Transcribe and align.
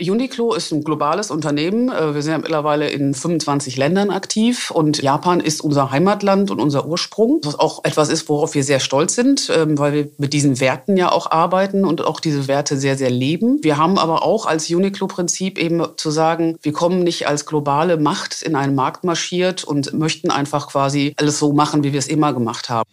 Uniqlo 0.00 0.54
ist 0.54 0.72
ein 0.72 0.84
globales 0.84 1.30
Unternehmen. 1.30 1.90
Äh, 1.90 2.14
wir 2.14 2.22
sind 2.22 2.32
ja 2.32 2.38
mittlerweile 2.38 2.88
in 2.88 3.14
25 3.14 3.76
Ländern 3.76 4.10
aktiv 4.10 4.70
und 4.70 5.02
Japan 5.02 5.40
ist 5.40 5.60
unser 5.60 5.90
Heimatland 5.90 6.50
und 6.50 6.60
unser 6.60 6.86
Ursprung, 6.86 7.40
was 7.42 7.58
auch 7.58 7.84
etwas 7.84 8.08
ist, 8.08 8.28
worauf 8.28 8.54
wir 8.54 8.64
sehr 8.64 8.80
stolz 8.80 9.14
sind, 9.14 9.50
ähm, 9.54 9.78
weil 9.78 9.92
wir 9.92 10.08
mit 10.18 10.32
diesen 10.32 10.60
Werten 10.60 10.96
ja 10.96 11.10
auch 11.10 11.30
arbeiten 11.30 11.84
und 11.84 12.04
auch 12.04 12.20
diese 12.20 12.48
Werte 12.48 12.76
sehr, 12.76 12.96
sehr 12.96 13.10
leben. 13.10 13.58
Wir 13.62 13.76
haben 13.76 13.98
aber 13.98 14.22
auch 14.22 14.46
als 14.46 14.70
Uniqlo-Prinzip 14.70 15.58
eben 15.58 15.84
zu 15.96 16.10
sagen, 16.10 16.56
wir 16.62 16.72
kommen 16.72 17.02
nicht 17.02 17.26
als 17.26 17.46
globale 17.46 17.96
Macht 17.96 18.42
in 18.42 18.54
einen 18.54 18.74
Markt 18.74 19.04
marschiert 19.04 19.64
und 19.64 19.92
möchten 19.92 20.30
einfach 20.30 20.68
quasi 20.68 21.14
alles 21.16 21.38
so 21.38 21.52
machen, 21.52 21.82
wie 21.82 21.92
wir 21.92 21.98
es 21.98 22.08
immer 22.08 22.32
gemacht 22.32 22.68
haben. 22.68 22.88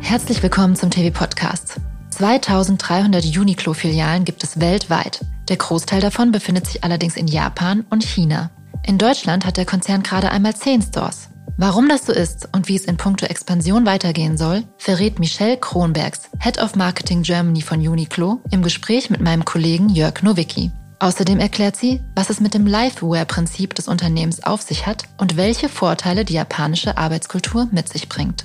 Herzlich 0.00 0.42
willkommen 0.42 0.74
zum 0.74 0.90
TV-Podcast. 0.90 1.76
2300 2.18 3.24
Uniqlo-Filialen 3.24 4.24
gibt 4.24 4.42
es 4.42 4.58
weltweit. 4.58 5.20
Der 5.48 5.56
Großteil 5.56 6.00
davon 6.00 6.32
befindet 6.32 6.66
sich 6.66 6.82
allerdings 6.82 7.16
in 7.16 7.28
Japan 7.28 7.84
und 7.90 8.02
China. 8.02 8.50
In 8.84 8.98
Deutschland 8.98 9.46
hat 9.46 9.56
der 9.56 9.66
Konzern 9.66 10.02
gerade 10.02 10.32
einmal 10.32 10.56
10 10.56 10.82
Stores. 10.82 11.28
Warum 11.56 11.88
das 11.88 12.06
so 12.06 12.12
ist 12.12 12.48
und 12.52 12.66
wie 12.66 12.74
es 12.74 12.86
in 12.86 12.96
puncto 12.96 13.24
Expansion 13.26 13.86
weitergehen 13.86 14.36
soll, 14.36 14.64
verrät 14.78 15.20
Michelle 15.20 15.58
Kronbergs, 15.58 16.22
Head 16.40 16.60
of 16.60 16.74
Marketing 16.74 17.22
Germany 17.22 17.62
von 17.62 17.78
Uniqlo, 17.78 18.40
im 18.50 18.62
Gespräch 18.62 19.10
mit 19.10 19.20
meinem 19.20 19.44
Kollegen 19.44 19.88
Jörg 19.88 20.20
Nowicki. 20.22 20.72
Außerdem 20.98 21.38
erklärt 21.38 21.76
sie, 21.76 22.00
was 22.16 22.30
es 22.30 22.40
mit 22.40 22.52
dem 22.52 22.66
Life-Aware-Prinzip 22.66 23.76
des 23.76 23.86
Unternehmens 23.86 24.42
auf 24.42 24.62
sich 24.62 24.88
hat 24.88 25.04
und 25.18 25.36
welche 25.36 25.68
Vorteile 25.68 26.24
die 26.24 26.34
japanische 26.34 26.98
Arbeitskultur 26.98 27.68
mit 27.70 27.88
sich 27.88 28.08
bringt. 28.08 28.44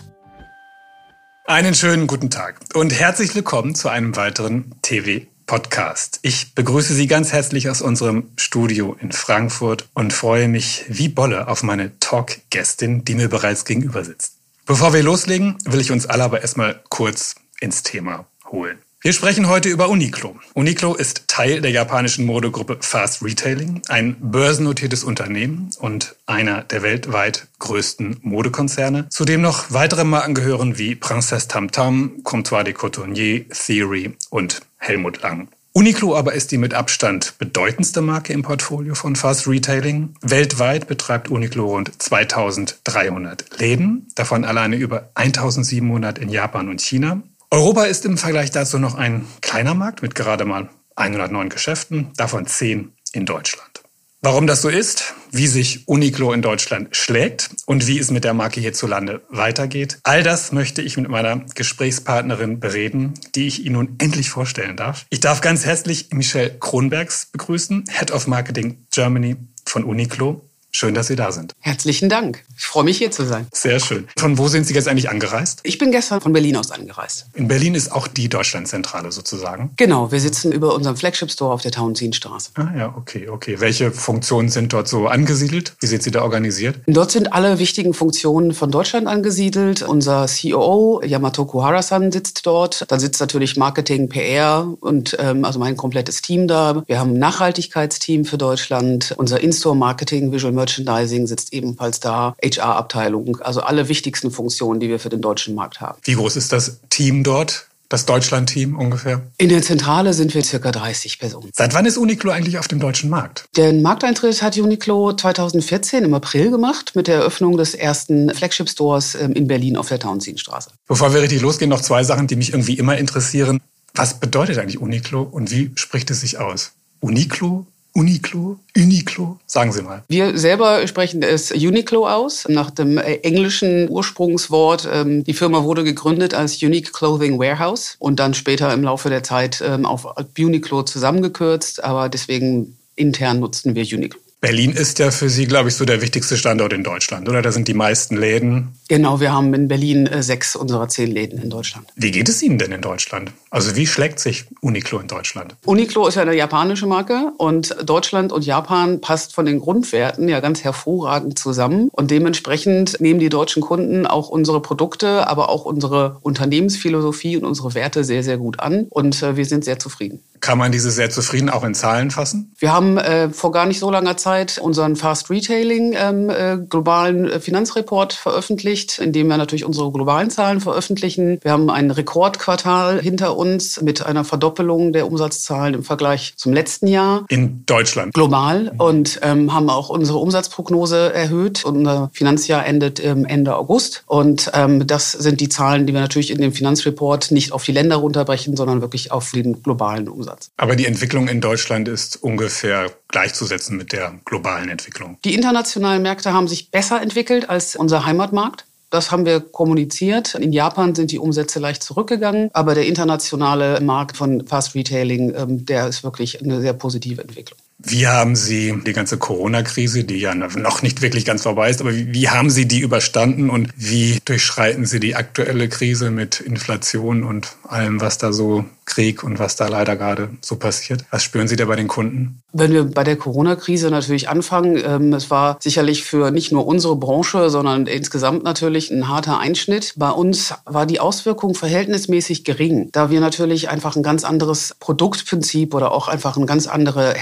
Einen 1.45 1.75
schönen 1.75 2.07
guten 2.07 2.29
Tag 2.29 2.61
und 2.73 2.97
herzlich 2.97 3.35
willkommen 3.35 3.75
zu 3.75 3.89
einem 3.89 4.15
weiteren 4.15 4.75
TV-Podcast. 4.81 6.19
Ich 6.21 6.55
begrüße 6.55 6.93
Sie 6.93 7.05
ganz 7.05 7.33
herzlich 7.33 7.69
aus 7.69 7.81
unserem 7.81 8.29
Studio 8.37 8.95
in 9.01 9.11
Frankfurt 9.11 9.89
und 9.93 10.13
freue 10.13 10.47
mich 10.47 10.85
wie 10.87 11.09
Bolle 11.09 11.49
auf 11.49 11.61
meine 11.61 11.99
Talk-Gästin, 11.99 13.03
die 13.03 13.15
mir 13.15 13.27
bereits 13.27 13.65
gegenüber 13.65 14.05
sitzt. 14.05 14.37
Bevor 14.65 14.93
wir 14.93 15.03
loslegen, 15.03 15.57
will 15.65 15.81
ich 15.81 15.91
uns 15.91 16.05
alle 16.05 16.23
aber 16.23 16.39
erstmal 16.41 16.81
kurz 16.87 17.35
ins 17.59 17.83
Thema 17.83 18.25
holen. 18.49 18.77
Wir 19.05 19.11
sprechen 19.11 19.49
heute 19.49 19.67
über 19.67 19.89
Uniqlo. 19.89 20.37
Uniqlo 20.53 20.95
ist 20.95 21.27
Teil 21.27 21.59
der 21.59 21.71
japanischen 21.71 22.25
Modegruppe 22.25 22.77
Fast 22.79 23.21
Retailing, 23.21 23.81
ein 23.89 24.15
börsennotiertes 24.21 25.03
Unternehmen 25.03 25.71
und 25.77 26.15
einer 26.25 26.63
der 26.63 26.83
weltweit 26.83 27.47
größten 27.59 28.19
Modekonzerne, 28.21 29.09
zu 29.09 29.25
dem 29.25 29.41
noch 29.41 29.65
weitere 29.73 30.05
Marken 30.05 30.35
gehören 30.35 30.77
wie 30.77 30.95
Princesse 30.95 31.49
Tam 31.49 31.69
Tam, 31.69 32.23
Comptoir 32.23 32.63
de 32.63 32.71
Cotonnier, 32.71 33.43
Theory 33.49 34.15
und 34.29 34.61
Helmut 34.77 35.21
Lang. 35.21 35.49
Uniqlo 35.73 36.15
aber 36.15 36.33
ist 36.33 36.51
die 36.51 36.59
mit 36.59 36.73
Abstand 36.73 37.33
bedeutendste 37.39 38.01
Marke 38.01 38.31
im 38.31 38.43
Portfolio 38.43 38.93
von 38.95 39.17
Fast 39.17 39.47
Retailing. 39.47 40.13
Weltweit 40.21 40.87
betreibt 40.87 41.29
Uniqlo 41.29 41.65
rund 41.65 41.91
2300 42.01 43.59
Läden, 43.59 44.07
davon 44.15 44.45
alleine 44.45 44.77
über 44.77 45.09
1700 45.15 46.19
in 46.19 46.29
Japan 46.29 46.69
und 46.69 46.79
China. 46.79 47.23
Europa 47.53 47.83
ist 47.83 48.03
im 48.05 48.17
Vergleich 48.17 48.49
dazu 48.49 48.79
noch 48.79 48.95
ein 48.95 49.27
kleiner 49.41 49.75
Markt 49.75 50.01
mit 50.01 50.15
gerade 50.15 50.43
mal 50.43 50.69
109 50.95 51.49
Geschäften, 51.49 52.09
davon 52.17 52.47
10 52.47 52.93
in 53.11 53.27
Deutschland. 53.27 53.83
Warum 54.23 54.47
das 54.47 54.63
so 54.63 54.69
ist, 54.69 55.13
wie 55.31 55.45
sich 55.45 55.87
Uniqlo 55.87 56.33
in 56.33 56.41
Deutschland 56.41 56.95
schlägt 56.95 57.51
und 57.67 57.85
wie 57.85 57.99
es 57.99 58.09
mit 58.09 58.23
der 58.23 58.33
Marke 58.33 58.59
hierzulande 58.59 59.21
weitergeht, 59.29 59.99
all 60.01 60.23
das 60.23 60.51
möchte 60.51 60.81
ich 60.81 60.97
mit 60.97 61.07
meiner 61.09 61.45
Gesprächspartnerin 61.53 62.59
bereden, 62.59 63.13
die 63.35 63.45
ich 63.45 63.63
Ihnen 63.63 63.75
nun 63.75 63.95
endlich 63.99 64.31
vorstellen 64.31 64.75
darf. 64.75 65.05
Ich 65.11 65.19
darf 65.19 65.41
ganz 65.41 65.63
herzlich 65.63 66.07
Michelle 66.11 66.57
Kronbergs 66.57 67.27
begrüßen, 67.27 67.83
Head 67.87 68.09
of 68.09 68.25
Marketing 68.25 68.83
Germany 68.89 69.35
von 69.63 69.83
Uniqlo. 69.83 70.41
Schön, 70.75 70.95
dass 70.95 71.05
Sie 71.05 71.15
da 71.15 71.31
sind. 71.31 71.53
Herzlichen 71.59 72.09
Dank. 72.09 72.43
Ich 72.57 72.65
freue 72.65 72.83
mich, 72.83 72.97
hier 72.97 73.11
zu 73.11 73.25
sein. 73.25 73.45
Sehr 73.53 73.79
schön. 73.79 74.07
Von 74.17 74.39
wo 74.39 74.47
sind 74.47 74.65
Sie 74.65 74.73
jetzt 74.73 74.87
eigentlich 74.87 75.07
angereist? 75.07 75.59
Ich 75.61 75.77
bin 75.77 75.91
gestern 75.91 76.19
von 76.19 76.33
Berlin 76.33 76.57
aus 76.57 76.71
angereist. 76.71 77.27
In 77.35 77.47
Berlin 77.47 77.75
ist 77.75 77.91
auch 77.91 78.07
die 78.07 78.27
Deutschlandzentrale 78.27 79.11
sozusagen? 79.11 79.69
Genau, 79.75 80.11
wir 80.11 80.19
sitzen 80.19 80.51
über 80.51 80.73
unserem 80.73 80.97
Flagship-Store 80.97 81.53
auf 81.53 81.61
der 81.61 81.71
Tauentzienstraße. 81.71 82.49
Ah 82.55 82.71
ja, 82.75 82.93
okay, 82.97 83.29
okay. 83.29 83.59
Welche 83.59 83.91
Funktionen 83.91 84.49
sind 84.49 84.73
dort 84.73 84.87
so 84.87 85.07
angesiedelt? 85.07 85.75
Wie 85.79 85.85
sind 85.85 86.01
Sie 86.01 86.09
da 86.09 86.23
organisiert? 86.23 86.79
Dort 86.87 87.11
sind 87.11 87.33
alle 87.33 87.59
wichtigen 87.59 87.93
Funktionen 87.93 88.51
von 88.51 88.71
Deutschland 88.71 89.05
angesiedelt. 89.05 89.83
Unser 89.83 90.25
COO, 90.25 91.03
Yamato 91.05 91.45
Kuhara-san, 91.45 92.11
sitzt 92.11 92.47
dort. 92.47 92.85
Dann 92.87 92.99
sitzt 92.99 93.21
natürlich 93.21 93.57
Marketing, 93.57 94.09
PR 94.09 94.67
und 94.79 95.15
ähm, 95.19 95.45
also 95.45 95.59
mein 95.59 95.77
komplettes 95.77 96.23
Team 96.23 96.47
da. 96.47 96.81
Wir 96.87 96.99
haben 96.99 97.11
ein 97.11 97.19
Nachhaltigkeitsteam 97.19 98.25
für 98.25 98.39
Deutschland. 98.39 99.13
Unser 99.17 99.39
In-Store-Marketing, 99.39 100.31
Visual 100.31 100.62
Merchandising 100.63 101.27
sitzt 101.27 101.53
ebenfalls 101.53 101.99
da, 101.99 102.35
HR-Abteilung, 102.43 103.39
also 103.41 103.61
alle 103.61 103.89
wichtigsten 103.89 104.31
Funktionen, 104.31 104.79
die 104.79 104.89
wir 104.89 104.99
für 104.99 105.09
den 105.09 105.21
deutschen 105.21 105.55
Markt 105.55 105.81
haben. 105.81 105.99
Wie 106.03 106.13
groß 106.13 106.37
ist 106.37 106.53
das 106.53 106.79
Team 106.89 107.23
dort? 107.23 107.67
Das 107.89 108.07
Deutschland-Team 108.07 108.75
ungefähr? 108.75 109.21
In 109.37 109.49
der 109.49 109.61
Zentrale 109.61 110.13
sind 110.15 110.33
wir 110.33 110.43
circa 110.43 110.71
30 110.71 111.19
Personen. 111.19 111.51
Seit 111.53 111.75
wann 111.75 111.85
ist 111.85 111.97
Uniqlo 111.97 112.31
eigentlich 112.31 112.57
auf 112.57 112.67
dem 112.67 112.79
deutschen 112.79 113.07
Markt? 113.07 113.45
Den 113.55 113.83
Markteintritt 113.83 114.41
hat 114.41 114.57
Uniqlo 114.57 115.13
2014 115.13 116.03
im 116.03 116.13
April 116.15 116.49
gemacht 116.49 116.93
mit 116.95 117.07
der 117.07 117.17
Eröffnung 117.17 117.55
des 117.55 117.75
ersten 117.75 118.33
Flagship-Stores 118.33 119.13
ähm, 119.15 119.33
in 119.33 119.45
Berlin 119.45 119.77
auf 119.77 119.89
der 119.89 119.99
Tauentzienstraße. 119.99 120.71
Bevor 120.87 121.13
wir 121.13 121.21
richtig 121.21 121.41
losgehen, 121.41 121.69
noch 121.69 121.81
zwei 121.81 122.03
Sachen, 122.03 122.25
die 122.25 122.35
mich 122.35 122.53
irgendwie 122.53 122.79
immer 122.79 122.97
interessieren. 122.97 123.61
Was 123.93 124.19
bedeutet 124.19 124.57
eigentlich 124.57 124.79
Uniqlo 124.79 125.21
und 125.21 125.51
wie 125.51 125.71
spricht 125.75 126.09
es 126.09 126.21
sich 126.21 126.39
aus? 126.39 126.71
Uniqlo, 126.99 127.67
Uniqlo, 127.95 128.57
Uniqlo, 128.75 129.39
sagen 129.45 129.71
Sie 129.71 129.83
mal. 129.83 130.03
Wir 130.07 130.37
selber 130.37 130.85
sprechen 130.87 131.21
es 131.21 131.51
Uniqlo 131.51 132.07
aus, 132.07 132.47
nach 132.49 132.71
dem 132.71 132.97
äh, 132.97 133.17
englischen 133.17 133.87
Ursprungswort. 133.87 134.89
Ähm, 134.91 135.23
die 135.23 135.33
Firma 135.33 135.63
wurde 135.63 135.83
gegründet 135.83 136.33
als 136.33 136.61
Unique 136.63 136.91
Clothing 136.91 137.37
Warehouse 137.37 137.95
und 137.99 138.19
dann 138.19 138.33
später 138.33 138.73
im 138.73 138.83
Laufe 138.83 139.09
der 139.09 139.21
Zeit 139.21 139.63
ähm, 139.65 139.85
auf 139.85 140.07
Uniqlo 140.37 140.83
zusammengekürzt, 140.83 141.83
aber 141.83 142.09
deswegen 142.09 142.77
intern 142.95 143.39
nutzten 143.39 143.75
wir 143.75 143.83
Uniqlo. 143.83 144.19
Berlin 144.43 144.73
ist 144.73 144.99
ja 144.99 145.09
für 145.09 145.29
Sie, 145.29 145.45
glaube 145.45 145.69
ich, 145.69 145.75
so 145.75 145.85
der 145.85 146.01
wichtigste 146.01 146.35
Standort 146.35 146.73
in 146.73 146.83
Deutschland, 146.83 147.29
oder? 147.29 147.41
Da 147.41 147.53
sind 147.53 147.69
die 147.69 147.73
meisten 147.73 148.17
Läden. 148.17 148.73
Genau, 148.93 149.19
wir 149.19 149.33
haben 149.33 149.55
in 149.55 149.67
Berlin 149.67 150.05
äh, 150.05 150.21
sechs 150.21 150.55
unserer 150.55 150.87
zehn 150.87 151.09
Läden 151.09 151.41
in 151.41 151.49
Deutschland. 151.49 151.87
Wie 151.95 152.11
geht 152.11 152.29
es 152.29 152.43
Ihnen 152.43 152.59
denn 152.59 152.71
in 152.71 152.81
Deutschland? 152.81 153.31
Also 153.49 153.75
wie 153.75 153.87
schlägt 153.87 154.19
sich 154.19 154.45
Uniqlo 154.61 154.99
in 154.99 155.07
Deutschland? 155.07 155.55
Uniqlo 155.65 156.07
ist 156.07 156.13
ja 156.13 156.21
eine 156.21 156.35
japanische 156.35 156.85
Marke 156.85 157.31
und 157.39 157.75
Deutschland 157.83 158.31
und 158.31 158.45
Japan 158.45 159.01
passt 159.01 159.33
von 159.33 159.47
den 159.47 159.59
Grundwerten 159.59 160.29
ja 160.29 160.41
ganz 160.41 160.63
hervorragend 160.63 161.39
zusammen. 161.39 161.89
Und 161.91 162.11
dementsprechend 162.11 163.01
nehmen 163.01 163.19
die 163.19 163.29
deutschen 163.29 163.63
Kunden 163.63 164.05
auch 164.05 164.29
unsere 164.29 164.61
Produkte, 164.61 165.27
aber 165.27 165.49
auch 165.49 165.65
unsere 165.65 166.17
Unternehmensphilosophie 166.21 167.37
und 167.37 167.45
unsere 167.45 167.73
Werte 167.73 168.03
sehr, 168.03 168.21
sehr 168.21 168.37
gut 168.37 168.59
an. 168.59 168.85
Und 168.91 169.23
äh, 169.23 169.35
wir 169.35 169.45
sind 169.45 169.65
sehr 169.65 169.79
zufrieden. 169.79 170.21
Kann 170.43 170.57
man 170.57 170.73
diese 170.73 170.91
sehr 170.91 171.09
zufrieden 171.09 171.49
auch 171.49 171.63
in 171.63 171.73
Zahlen 171.73 172.11
fassen? 172.11 172.51
Wir 172.59 172.73
haben 172.73 172.97
äh, 172.97 173.29
vor 173.29 173.53
gar 173.53 173.65
nicht 173.65 173.79
so 173.79 173.89
langer 173.89 174.17
Zeit 174.17 174.57
unseren 174.57 174.97
Fast 174.97 175.29
Retailing 175.29 175.95
ähm, 175.95 176.29
äh, 176.29 176.57
globalen 176.57 177.29
äh, 177.29 177.39
Finanzreport 177.39 178.11
veröffentlicht, 178.11 178.82
in 178.99 179.11
dem 179.11 179.27
wir 179.27 179.37
natürlich 179.37 179.65
unsere 179.65 179.91
globalen 179.91 180.29
Zahlen 180.29 180.61
veröffentlichen. 180.61 181.39
Wir 181.41 181.51
haben 181.51 181.69
ein 181.69 181.91
Rekordquartal 181.91 183.01
hinter 183.01 183.35
uns 183.37 183.81
mit 183.81 184.05
einer 184.05 184.23
Verdoppelung 184.23 184.93
der 184.93 185.07
Umsatzzahlen 185.07 185.73
im 185.73 185.83
Vergleich 185.83 186.33
zum 186.37 186.53
letzten 186.53 186.87
Jahr. 186.87 187.25
In 187.29 187.65
Deutschland? 187.65 188.13
Global. 188.13 188.73
Und 188.77 189.19
ähm, 189.23 189.53
haben 189.53 189.69
auch 189.69 189.89
unsere 189.89 190.19
Umsatzprognose 190.19 191.13
erhöht. 191.13 191.65
Unser 191.65 192.09
Finanzjahr 192.13 192.65
endet 192.65 192.99
Ende 192.99 193.55
August. 193.55 194.03
Und 194.05 194.51
ähm, 194.53 194.87
das 194.87 195.11
sind 195.11 195.41
die 195.41 195.49
Zahlen, 195.49 195.85
die 195.87 195.93
wir 195.93 196.01
natürlich 196.01 196.31
in 196.31 196.39
dem 196.39 196.53
Finanzreport 196.53 197.31
nicht 197.31 197.51
auf 197.51 197.63
die 197.63 197.71
Länder 197.71 197.97
runterbrechen, 197.97 198.55
sondern 198.55 198.81
wirklich 198.81 199.11
auf 199.11 199.31
den 199.31 199.61
globalen. 199.61 200.03
Umsatz. 200.13 200.51
Aber 200.57 200.75
die 200.75 200.85
Entwicklung 200.85 201.27
in 201.27 201.41
Deutschland 201.41 201.87
ist 201.87 202.21
ungefähr 202.21 202.91
gleichzusetzen 203.09 203.77
mit 203.77 203.91
der 203.91 204.19
globalen 204.25 204.69
Entwicklung. 204.69 205.17
Die 205.25 205.33
internationalen 205.33 206.01
Märkte 206.01 206.33
haben 206.33 206.47
sich 206.47 206.71
besser 206.71 207.01
entwickelt 207.01 207.49
als 207.49 207.75
unser 207.75 208.05
Heimatmarkt. 208.05 208.65
Das 208.93 209.09
haben 209.09 209.25
wir 209.25 209.39
kommuniziert. 209.39 210.35
In 210.35 210.53
Japan 210.53 210.93
sind 210.93 211.11
die 211.11 211.17
Umsätze 211.17 211.57
leicht 211.57 211.81
zurückgegangen, 211.81 212.51
aber 212.53 212.75
der 212.75 212.85
internationale 212.85 213.81
Markt 213.81 214.15
von 214.15 214.45
Fast 214.45 214.75
Retailing, 214.75 215.33
ähm, 215.35 215.65
der 215.65 215.87
ist 215.87 216.03
wirklich 216.03 216.43
eine 216.43 216.61
sehr 216.61 216.73
positive 216.73 217.19
Entwicklung. 217.19 217.57
Wie 217.85 218.07
haben 218.07 218.35
Sie 218.35 218.79
die 218.85 218.93
ganze 218.93 219.17
Corona-Krise, 219.17 220.05
die 220.05 220.17
ja 220.17 220.33
noch 220.33 220.81
nicht 220.81 221.01
wirklich 221.01 221.25
ganz 221.25 221.43
vorbei 221.43 221.69
ist, 221.69 221.81
aber 221.81 221.93
wie, 221.93 222.13
wie 222.13 222.29
haben 222.29 222.49
Sie 222.49 222.65
die 222.65 222.79
überstanden 222.79 223.49
und 223.49 223.69
wie 223.75 224.19
durchschreiten 224.23 224.85
Sie 224.85 225.01
die 225.01 225.15
aktuelle 225.15 225.67
Krise 225.67 226.09
mit 226.09 226.39
Inflation 226.39 227.23
und 227.23 227.57
allem, 227.67 227.99
was 227.99 228.17
da 228.17 228.31
so 228.31 228.65
Krieg 228.85 229.23
und 229.23 229.39
was 229.39 229.55
da 229.55 229.67
leider 229.67 229.95
gerade 229.95 230.29
so 230.41 230.55
passiert. 230.57 231.05
Was 231.11 231.23
spüren 231.23 231.47
Sie 231.47 231.55
da 231.55 231.65
bei 231.65 231.75
den 231.75 231.87
Kunden? 231.87 232.41
Wenn 232.51 232.71
wir 232.71 232.83
bei 232.83 233.03
der 233.03 233.15
Corona-Krise 233.15 233.89
natürlich 233.89 234.29
anfangen, 234.29 234.81
ähm, 234.85 235.13
es 235.13 235.31
war 235.31 235.57
sicherlich 235.59 236.03
für 236.03 236.31
nicht 236.31 236.51
nur 236.51 236.67
unsere 236.67 236.95
Branche, 236.95 237.49
sondern 237.49 237.87
insgesamt 237.87 238.43
natürlich 238.43 238.91
ein 238.91 239.07
harter 239.07 239.39
Einschnitt. 239.39 239.93
Bei 239.97 240.11
uns 240.11 240.53
war 240.65 240.85
die 240.85 240.99
Auswirkung 240.99 241.55
verhältnismäßig 241.55 242.43
gering, 242.43 242.89
da 242.91 243.09
wir 243.09 243.21
natürlich 243.21 243.69
einfach 243.69 243.95
ein 243.95 244.03
ganz 244.03 244.23
anderes 244.23 244.75
Produktprinzip 244.79 245.73
oder 245.73 245.91
auch 245.91 246.07
einfach 246.07 246.37
ein 246.37 246.45
ganz 246.45 246.67
anderes 246.67 247.15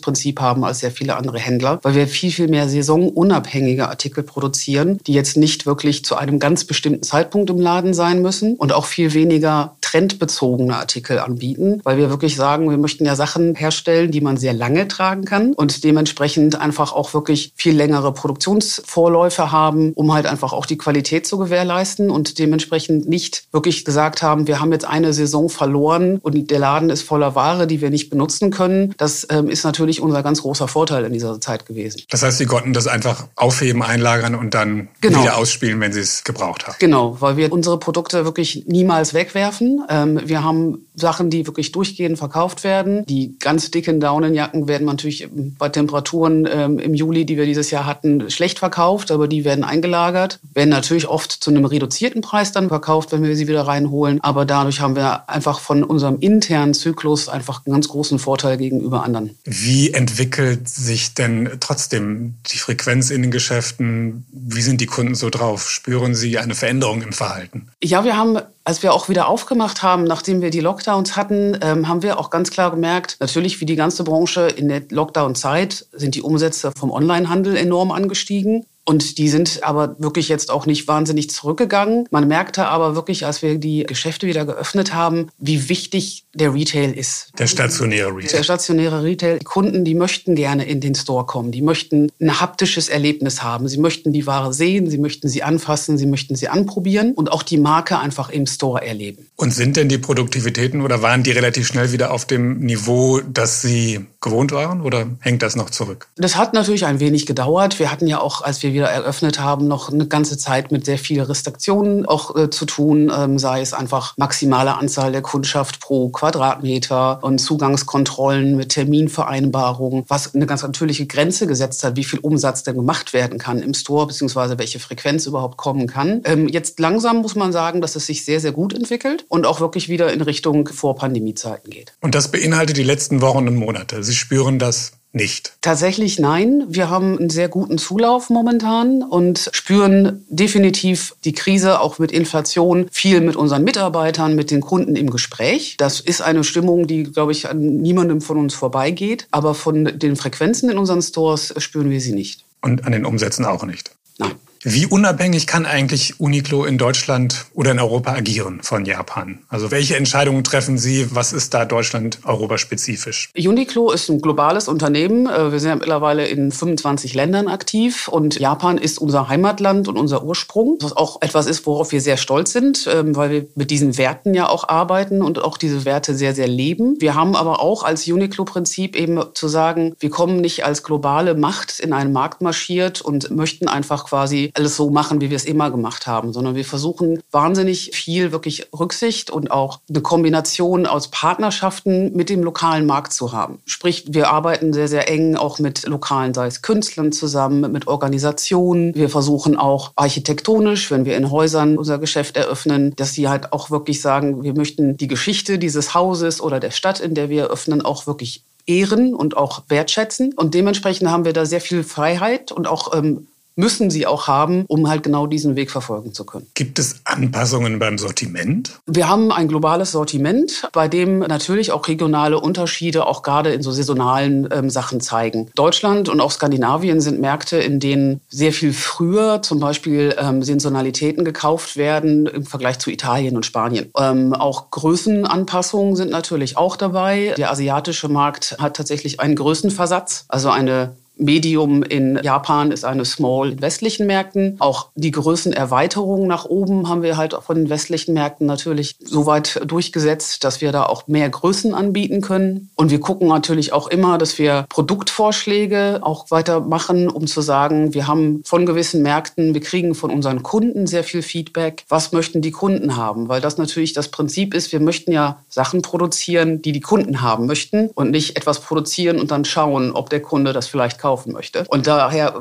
Herstellungsprinzip 0.00 0.40
haben 0.40 0.64
als 0.64 0.80
sehr 0.80 0.90
viele 0.90 1.16
andere 1.16 1.38
Händler, 1.38 1.78
weil 1.82 1.94
wir 1.94 2.08
viel, 2.08 2.32
viel 2.32 2.48
mehr 2.48 2.68
saisonunabhängige 2.68 3.88
Artikel 3.88 4.24
produzieren, 4.24 4.98
die 5.06 5.12
jetzt 5.12 5.36
nicht 5.36 5.66
wirklich 5.66 6.04
zu 6.04 6.16
einem 6.16 6.38
ganz 6.38 6.64
bestimmten 6.64 7.02
Zeitpunkt 7.02 7.50
im 7.50 7.60
Laden 7.60 7.94
sein 7.94 8.22
müssen 8.22 8.56
und 8.56 8.72
auch 8.72 8.86
viel 8.86 9.14
weniger 9.14 9.76
trendbezogene 9.90 10.76
Artikel 10.76 11.18
anbieten, 11.18 11.80
weil 11.84 11.98
wir 11.98 12.10
wirklich 12.10 12.36
sagen, 12.36 12.70
wir 12.70 12.78
möchten 12.78 13.04
ja 13.04 13.16
Sachen 13.16 13.54
herstellen, 13.54 14.10
die 14.10 14.20
man 14.20 14.36
sehr 14.36 14.52
lange 14.52 14.86
tragen 14.86 15.24
kann 15.24 15.52
und 15.52 15.82
dementsprechend 15.82 16.60
einfach 16.60 16.92
auch 16.92 17.12
wirklich 17.12 17.52
viel 17.56 17.76
längere 17.76 18.12
Produktionsvorläufe 18.12 19.50
haben, 19.50 19.92
um 19.94 20.12
halt 20.12 20.26
einfach 20.26 20.52
auch 20.52 20.66
die 20.66 20.78
Qualität 20.78 21.26
zu 21.26 21.38
gewährleisten 21.38 22.10
und 22.10 22.38
dementsprechend 22.38 23.08
nicht 23.08 23.44
wirklich 23.52 23.84
gesagt 23.84 24.22
haben, 24.22 24.46
wir 24.46 24.60
haben 24.60 24.72
jetzt 24.72 24.84
eine 24.84 25.12
Saison 25.12 25.48
verloren 25.48 26.18
und 26.22 26.50
der 26.50 26.58
Laden 26.58 26.90
ist 26.90 27.02
voller 27.02 27.34
Ware, 27.34 27.66
die 27.66 27.80
wir 27.80 27.90
nicht 27.90 28.10
benutzen 28.10 28.50
können. 28.50 28.94
Das 28.96 29.26
ähm, 29.30 29.48
ist 29.48 29.64
natürlich 29.64 30.00
unser 30.00 30.22
ganz 30.22 30.42
großer 30.42 30.68
Vorteil 30.68 31.04
in 31.04 31.12
dieser 31.12 31.40
Zeit 31.40 31.66
gewesen. 31.66 32.02
Das 32.10 32.22
heißt, 32.22 32.38
Sie 32.38 32.46
konnten 32.46 32.72
das 32.72 32.86
einfach 32.86 33.26
aufheben, 33.34 33.82
einlagern 33.82 34.34
und 34.36 34.54
dann 34.54 34.88
genau. 35.00 35.22
wieder 35.22 35.36
ausspielen, 35.36 35.80
wenn 35.80 35.92
Sie 35.92 36.00
es 36.00 36.22
gebraucht 36.22 36.66
haben. 36.66 36.76
Genau, 36.78 37.20
weil 37.20 37.36
wir 37.36 37.52
unsere 37.52 37.78
Produkte 37.78 38.24
wirklich 38.24 38.64
niemals 38.66 39.14
wegwerfen. 39.14 39.79
Ähm, 39.88 40.20
wir 40.24 40.44
haben 40.44 40.86
Sachen, 40.94 41.30
die 41.30 41.46
wirklich 41.46 41.72
durchgehend 41.72 42.18
verkauft 42.18 42.64
werden. 42.64 43.04
Die 43.06 43.38
ganz 43.38 43.70
dicken 43.70 44.00
Daunenjacken 44.00 44.68
werden 44.68 44.86
natürlich 44.86 45.28
bei 45.58 45.68
Temperaturen 45.68 46.48
ähm, 46.50 46.78
im 46.78 46.94
Juli, 46.94 47.24
die 47.24 47.36
wir 47.36 47.46
dieses 47.46 47.70
Jahr 47.70 47.86
hatten, 47.86 48.30
schlecht 48.30 48.58
verkauft, 48.58 49.10
aber 49.10 49.28
die 49.28 49.44
werden 49.44 49.64
eingelagert, 49.64 50.38
werden 50.54 50.70
natürlich 50.70 51.08
oft 51.08 51.32
zu 51.32 51.50
einem 51.50 51.64
reduzierten 51.64 52.20
Preis 52.20 52.52
dann 52.52 52.68
verkauft, 52.68 53.12
wenn 53.12 53.22
wir 53.22 53.34
sie 53.36 53.48
wieder 53.48 53.66
reinholen. 53.66 54.20
Aber 54.22 54.44
dadurch 54.44 54.80
haben 54.80 54.96
wir 54.96 55.28
einfach 55.28 55.60
von 55.60 55.82
unserem 55.82 56.18
internen 56.20 56.74
Zyklus 56.74 57.28
einfach 57.28 57.64
einen 57.64 57.72
ganz 57.72 57.88
großen 57.88 58.18
Vorteil 58.18 58.56
gegenüber 58.58 59.02
anderen. 59.02 59.36
Wie 59.44 59.90
entwickelt 59.92 60.68
sich 60.68 61.14
denn 61.14 61.50
trotzdem 61.60 62.34
die 62.52 62.58
Frequenz 62.58 63.10
in 63.10 63.22
den 63.22 63.30
Geschäften? 63.30 64.26
Wie 64.32 64.62
sind 64.62 64.80
die 64.80 64.86
Kunden 64.86 65.14
so 65.14 65.30
drauf? 65.30 65.70
Spüren 65.70 66.14
Sie 66.14 66.38
eine 66.38 66.54
Veränderung 66.54 67.02
im 67.02 67.12
Verhalten? 67.12 67.68
Ja, 67.82 68.04
wir 68.04 68.16
haben 68.16 68.38
als 68.64 68.82
wir 68.82 68.92
auch 68.92 69.08
wieder 69.08 69.28
aufgemacht 69.28 69.82
haben, 69.82 70.04
nachdem 70.04 70.42
wir 70.42 70.50
die 70.50 70.60
Lockdowns 70.60 71.16
hatten, 71.16 71.58
ähm, 71.62 71.88
haben 71.88 72.02
wir 72.02 72.18
auch 72.18 72.30
ganz 72.30 72.50
klar 72.50 72.70
gemerkt, 72.70 73.16
natürlich 73.20 73.60
wie 73.60 73.66
die 73.66 73.76
ganze 73.76 74.04
Branche 74.04 74.48
in 74.48 74.68
der 74.68 74.82
Lockdown-Zeit 74.90 75.86
sind 75.92 76.14
die 76.14 76.22
Umsätze 76.22 76.72
vom 76.76 76.90
Onlinehandel 76.90 77.56
enorm 77.56 77.90
angestiegen. 77.90 78.66
Und 78.90 79.18
die 79.18 79.28
sind 79.28 79.60
aber 79.62 79.94
wirklich 80.00 80.28
jetzt 80.28 80.50
auch 80.50 80.66
nicht 80.66 80.88
wahnsinnig 80.88 81.30
zurückgegangen. 81.30 82.08
Man 82.10 82.26
merkte 82.26 82.66
aber 82.66 82.96
wirklich, 82.96 83.24
als 83.24 83.40
wir 83.40 83.56
die 83.56 83.84
Geschäfte 83.84 84.26
wieder 84.26 84.44
geöffnet 84.44 84.92
haben, 84.92 85.28
wie 85.38 85.68
wichtig 85.68 86.24
der 86.34 86.52
Retail 86.52 86.90
ist. 86.90 87.30
Der 87.38 87.46
stationäre 87.46 88.08
Retail. 88.08 88.38
Der 88.38 88.42
stationäre 88.42 89.04
Retail. 89.04 89.38
Die 89.38 89.44
Kunden, 89.44 89.84
die 89.84 89.94
möchten 89.94 90.34
gerne 90.34 90.64
in 90.64 90.80
den 90.80 90.96
Store 90.96 91.24
kommen. 91.24 91.52
Die 91.52 91.62
möchten 91.62 92.10
ein 92.20 92.40
haptisches 92.40 92.88
Erlebnis 92.88 93.44
haben. 93.44 93.68
Sie 93.68 93.78
möchten 93.78 94.12
die 94.12 94.26
Ware 94.26 94.52
sehen, 94.52 94.90
sie 94.90 94.98
möchten 94.98 95.28
sie 95.28 95.44
anfassen, 95.44 95.96
sie 95.96 96.06
möchten 96.06 96.34
sie 96.34 96.48
anprobieren 96.48 97.12
und 97.12 97.30
auch 97.30 97.44
die 97.44 97.58
Marke 97.58 97.96
einfach 97.96 98.28
im 98.28 98.46
Store 98.46 98.84
erleben. 98.84 99.28
Und 99.36 99.54
sind 99.54 99.76
denn 99.76 99.88
die 99.88 99.98
Produktivitäten 99.98 100.80
oder 100.80 101.00
waren 101.00 101.22
die 101.22 101.30
relativ 101.30 101.68
schnell 101.68 101.92
wieder 101.92 102.10
auf 102.10 102.24
dem 102.24 102.58
Niveau, 102.58 103.20
das 103.20 103.62
Sie 103.62 104.04
gewohnt 104.20 104.52
waren 104.52 104.82
oder 104.82 105.06
hängt 105.20 105.42
das 105.42 105.56
noch 105.56 105.70
zurück? 105.70 106.08
Das 106.16 106.36
hat 106.36 106.54
natürlich 106.54 106.86
ein 106.86 107.00
wenig 107.00 107.26
gedauert. 107.26 107.78
Wir 107.78 107.90
hatten 107.90 108.06
ja 108.06 108.20
auch, 108.20 108.42
als 108.42 108.62
wir 108.62 108.72
wieder 108.72 108.79
eröffnet 108.88 109.40
haben, 109.40 109.68
noch 109.68 109.92
eine 109.92 110.06
ganze 110.06 110.38
Zeit 110.38 110.72
mit 110.72 110.84
sehr 110.84 110.98
vielen 110.98 111.24
Restriktionen 111.24 112.06
auch 112.06 112.36
äh, 112.36 112.50
zu 112.50 112.66
tun, 112.66 113.12
ähm, 113.16 113.38
sei 113.38 113.60
es 113.60 113.72
einfach 113.72 114.14
maximale 114.16 114.76
Anzahl 114.76 115.12
der 115.12 115.22
Kundschaft 115.22 115.80
pro 115.80 116.08
Quadratmeter 116.08 117.22
und 117.22 117.38
Zugangskontrollen 117.38 118.56
mit 118.56 118.70
Terminvereinbarungen, 118.70 120.04
was 120.08 120.34
eine 120.34 120.46
ganz 120.46 120.62
natürliche 120.62 121.06
Grenze 121.06 121.46
gesetzt 121.46 121.84
hat, 121.84 121.96
wie 121.96 122.04
viel 122.04 122.20
Umsatz 122.20 122.62
denn 122.62 122.76
gemacht 122.76 123.12
werden 123.12 123.38
kann 123.38 123.62
im 123.62 123.74
Store, 123.74 124.06
beziehungsweise 124.06 124.58
welche 124.58 124.78
Frequenz 124.78 125.26
überhaupt 125.26 125.56
kommen 125.56 125.86
kann. 125.86 126.22
Ähm, 126.24 126.48
jetzt 126.48 126.78
langsam 126.78 127.18
muss 127.18 127.34
man 127.34 127.52
sagen, 127.52 127.80
dass 127.80 127.96
es 127.96 128.06
sich 128.06 128.24
sehr, 128.24 128.40
sehr 128.40 128.52
gut 128.52 128.74
entwickelt 128.74 129.24
und 129.28 129.46
auch 129.46 129.60
wirklich 129.60 129.88
wieder 129.88 130.12
in 130.12 130.20
Richtung 130.20 130.68
Vor-Pandemie-Zeiten 130.68 131.70
geht. 131.70 131.92
Und 132.00 132.14
das 132.14 132.30
beinhaltet 132.30 132.76
die 132.76 132.82
letzten 132.82 133.20
Wochen 133.20 133.48
und 133.48 133.56
Monate. 133.56 134.02
Sie 134.02 134.14
spüren 134.14 134.58
das 134.58 134.92
nicht? 135.12 135.54
Tatsächlich 135.60 136.18
nein. 136.18 136.64
Wir 136.68 136.88
haben 136.88 137.18
einen 137.18 137.30
sehr 137.30 137.48
guten 137.48 137.78
Zulauf 137.78 138.30
momentan 138.30 139.02
und 139.02 139.50
spüren 139.52 140.24
definitiv 140.28 141.14
die 141.24 141.32
Krise 141.32 141.80
auch 141.80 141.98
mit 141.98 142.12
Inflation 142.12 142.86
viel 142.92 143.20
mit 143.20 143.36
unseren 143.36 143.64
Mitarbeitern, 143.64 144.34
mit 144.34 144.50
den 144.50 144.60
Kunden 144.60 144.96
im 144.96 145.10
Gespräch. 145.10 145.76
Das 145.78 146.00
ist 146.00 146.20
eine 146.22 146.44
Stimmung, 146.44 146.86
die, 146.86 147.04
glaube 147.04 147.32
ich, 147.32 147.48
an 147.48 147.58
niemandem 147.58 148.20
von 148.20 148.38
uns 148.38 148.54
vorbeigeht. 148.54 149.26
Aber 149.30 149.54
von 149.54 149.98
den 149.98 150.16
Frequenzen 150.16 150.70
in 150.70 150.78
unseren 150.78 151.02
Stores 151.02 151.54
spüren 151.58 151.90
wir 151.90 152.00
sie 152.00 152.12
nicht. 152.12 152.44
Und 152.62 152.84
an 152.84 152.92
den 152.92 153.04
Umsätzen 153.04 153.44
auch 153.44 153.64
nicht? 153.64 153.90
Nein. 154.18 154.32
Wie 154.62 154.84
unabhängig 154.84 155.46
kann 155.46 155.64
eigentlich 155.64 156.20
Uniqlo 156.20 156.66
in 156.66 156.76
Deutschland 156.76 157.46
oder 157.54 157.70
in 157.70 157.78
Europa 157.78 158.12
agieren 158.12 158.60
von 158.62 158.84
Japan? 158.84 159.38
Also 159.48 159.70
welche 159.70 159.96
Entscheidungen 159.96 160.44
treffen 160.44 160.76
Sie? 160.76 161.06
Was 161.14 161.32
ist 161.32 161.54
da 161.54 161.64
Deutschland 161.64 162.18
europaspezifisch? 162.24 163.30
Uniqlo 163.34 163.90
ist 163.90 164.10
ein 164.10 164.20
globales 164.20 164.68
Unternehmen. 164.68 165.26
Äh, 165.26 165.50
wir 165.50 165.60
sind 165.60 165.70
ja 165.70 165.76
mittlerweile 165.76 166.26
in 166.26 166.52
25 166.52 167.14
Ländern 167.14 167.48
aktiv 167.48 168.06
und 168.08 168.38
Japan 168.38 168.76
ist 168.76 168.98
unser 168.98 169.30
Heimatland 169.30 169.88
und 169.88 169.96
unser 169.96 170.24
Ursprung. 170.24 170.76
Was 170.82 170.94
auch 170.94 171.22
etwas 171.22 171.46
ist, 171.46 171.64
worauf 171.64 171.92
wir 171.92 172.02
sehr 172.02 172.18
stolz 172.18 172.52
sind, 172.52 172.86
ähm, 172.92 173.16
weil 173.16 173.30
wir 173.30 173.46
mit 173.54 173.70
diesen 173.70 173.96
Werten 173.96 174.34
ja 174.34 174.46
auch 174.46 174.68
arbeiten 174.68 175.22
und 175.22 175.38
auch 175.38 175.56
diese 175.56 175.86
Werte 175.86 176.14
sehr, 176.14 176.34
sehr 176.34 176.48
leben. 176.48 176.96
Wir 177.00 177.14
haben 177.14 177.34
aber 177.34 177.60
auch 177.60 177.82
als 177.82 178.06
Uniqlo-Prinzip 178.06 178.94
eben 178.94 179.22
zu 179.32 179.48
sagen, 179.48 179.94
wir 179.98 180.10
kommen 180.10 180.36
nicht 180.42 180.66
als 180.66 180.82
globale 180.82 181.34
Macht 181.34 181.80
in 181.80 181.94
einen 181.94 182.12
Markt 182.12 182.42
marschiert 182.42 183.00
und 183.00 183.30
möchten 183.30 183.66
einfach 183.66 184.04
quasi 184.04 184.49
alles 184.54 184.76
so 184.76 184.90
machen, 184.90 185.20
wie 185.20 185.30
wir 185.30 185.36
es 185.36 185.44
immer 185.44 185.70
gemacht 185.70 186.06
haben, 186.06 186.32
sondern 186.32 186.54
wir 186.54 186.64
versuchen 186.64 187.20
wahnsinnig 187.30 187.90
viel 187.94 188.32
wirklich 188.32 188.68
Rücksicht 188.78 189.30
und 189.30 189.50
auch 189.50 189.80
eine 189.88 190.00
Kombination 190.00 190.86
aus 190.86 191.08
Partnerschaften 191.08 192.14
mit 192.16 192.28
dem 192.28 192.42
lokalen 192.42 192.86
Markt 192.86 193.12
zu 193.12 193.32
haben. 193.32 193.58
Sprich, 193.64 194.04
wir 194.08 194.30
arbeiten 194.30 194.72
sehr, 194.72 194.88
sehr 194.88 195.08
eng 195.08 195.36
auch 195.36 195.58
mit 195.58 195.86
lokalen, 195.86 196.34
sei 196.34 196.46
es 196.46 196.62
Künstlern 196.62 197.12
zusammen, 197.12 197.70
mit 197.72 197.86
Organisationen. 197.86 198.94
Wir 198.94 199.08
versuchen 199.08 199.56
auch 199.56 199.92
architektonisch, 199.96 200.90
wenn 200.90 201.04
wir 201.04 201.16
in 201.16 201.30
Häusern 201.30 201.78
unser 201.78 201.98
Geschäft 201.98 202.36
eröffnen, 202.36 202.94
dass 202.96 203.12
sie 203.12 203.28
halt 203.28 203.52
auch 203.52 203.70
wirklich 203.70 204.00
sagen, 204.00 204.42
wir 204.42 204.54
möchten 204.54 204.96
die 204.96 205.08
Geschichte 205.08 205.58
dieses 205.58 205.94
Hauses 205.94 206.40
oder 206.40 206.60
der 206.60 206.70
Stadt, 206.70 207.00
in 207.00 207.14
der 207.14 207.28
wir 207.28 207.42
eröffnen, 207.42 207.82
auch 207.82 208.06
wirklich 208.06 208.42
ehren 208.66 209.14
und 209.14 209.36
auch 209.36 209.62
wertschätzen. 209.68 210.32
Und 210.34 210.54
dementsprechend 210.54 211.10
haben 211.10 211.24
wir 211.24 211.32
da 211.32 211.44
sehr 211.44 211.60
viel 211.60 211.82
Freiheit 211.82 212.52
und 212.52 212.66
auch 212.66 212.94
ähm, 212.94 213.26
müssen 213.56 213.90
sie 213.90 214.06
auch 214.06 214.26
haben, 214.26 214.64
um 214.68 214.88
halt 214.88 215.02
genau 215.02 215.26
diesen 215.26 215.56
Weg 215.56 215.70
verfolgen 215.70 216.14
zu 216.14 216.24
können. 216.24 216.46
Gibt 216.54 216.78
es 216.78 217.00
Anpassungen 217.04 217.78
beim 217.78 217.98
Sortiment? 217.98 218.80
Wir 218.86 219.08
haben 219.08 219.32
ein 219.32 219.48
globales 219.48 219.92
Sortiment, 219.92 220.68
bei 220.72 220.88
dem 220.88 221.20
natürlich 221.20 221.72
auch 221.72 221.86
regionale 221.86 222.40
Unterschiede 222.40 223.06
auch 223.06 223.22
gerade 223.22 223.52
in 223.52 223.62
so 223.62 223.70
saisonalen 223.70 224.48
ähm, 224.50 224.70
Sachen 224.70 225.00
zeigen. 225.00 225.50
Deutschland 225.54 226.08
und 226.08 226.20
auch 226.20 226.30
Skandinavien 226.30 227.00
sind 227.00 227.20
Märkte, 227.20 227.58
in 227.58 227.80
denen 227.80 228.20
sehr 228.28 228.52
viel 228.52 228.72
früher 228.72 229.42
zum 229.42 229.60
Beispiel 229.60 230.14
ähm, 230.18 230.42
Saisonalitäten 230.42 231.24
gekauft 231.24 231.76
werden 231.76 232.26
im 232.26 232.46
Vergleich 232.46 232.78
zu 232.78 232.90
Italien 232.90 233.36
und 233.36 233.46
Spanien. 233.46 233.90
Ähm, 233.96 234.32
auch 234.32 234.70
Größenanpassungen 234.70 235.96
sind 235.96 236.10
natürlich 236.10 236.56
auch 236.56 236.76
dabei. 236.76 237.34
Der 237.36 237.50
asiatische 237.50 238.08
Markt 238.08 238.56
hat 238.58 238.76
tatsächlich 238.76 239.20
einen 239.20 239.36
Größenversatz, 239.36 240.24
also 240.28 240.50
eine 240.50 240.94
Medium 241.20 241.82
in 241.82 242.18
Japan 242.22 242.70
ist 242.70 242.84
eine 242.84 243.04
Small 243.04 243.52
in 243.52 243.62
westlichen 243.62 244.06
Märkten. 244.06 244.56
Auch 244.58 244.88
die 244.94 245.10
Größenerweiterung 245.10 246.26
nach 246.26 246.46
oben 246.46 246.88
haben 246.88 247.02
wir 247.02 247.16
halt 247.16 247.34
von 247.34 247.56
den 247.56 247.70
westlichen 247.70 248.14
Märkten 248.14 248.46
natürlich 248.46 248.96
so 249.00 249.26
weit 249.26 249.60
durchgesetzt, 249.66 250.44
dass 250.44 250.60
wir 250.60 250.72
da 250.72 250.84
auch 250.84 251.06
mehr 251.06 251.28
Größen 251.28 251.74
anbieten 251.74 252.20
können. 252.20 252.70
Und 252.74 252.90
wir 252.90 253.00
gucken 253.00 253.28
natürlich 253.28 253.72
auch 253.72 253.88
immer, 253.88 254.18
dass 254.18 254.38
wir 254.38 254.66
Produktvorschläge 254.68 256.00
auch 256.02 256.30
weitermachen, 256.30 257.08
um 257.08 257.26
zu 257.26 257.40
sagen, 257.40 257.94
wir 257.94 258.06
haben 258.06 258.42
von 258.44 258.66
gewissen 258.66 259.02
Märkten, 259.02 259.54
wir 259.54 259.60
kriegen 259.60 259.94
von 259.94 260.10
unseren 260.10 260.42
Kunden 260.42 260.86
sehr 260.86 261.04
viel 261.04 261.22
Feedback. 261.22 261.84
Was 261.88 262.12
möchten 262.12 262.42
die 262.42 262.50
Kunden 262.50 262.96
haben? 262.96 263.28
Weil 263.28 263.40
das 263.40 263.58
natürlich 263.58 263.92
das 263.92 264.08
Prinzip 264.08 264.54
ist, 264.54 264.72
wir 264.72 264.80
möchten 264.80 265.12
ja 265.12 265.42
Sachen 265.48 265.82
produzieren, 265.82 266.62
die 266.62 266.72
die 266.72 266.80
Kunden 266.80 267.20
haben 267.20 267.46
möchten 267.46 267.90
und 267.94 268.10
nicht 268.10 268.36
etwas 268.36 268.60
produzieren 268.60 269.18
und 269.18 269.30
dann 269.30 269.44
schauen, 269.44 269.92
ob 269.92 270.10
der 270.10 270.20
Kunde 270.20 270.52
das 270.52 270.66
vielleicht 270.66 270.98
kaufen 271.10 271.32
möchte. 271.32 271.64
Und 271.66 271.88
daher 271.88 272.34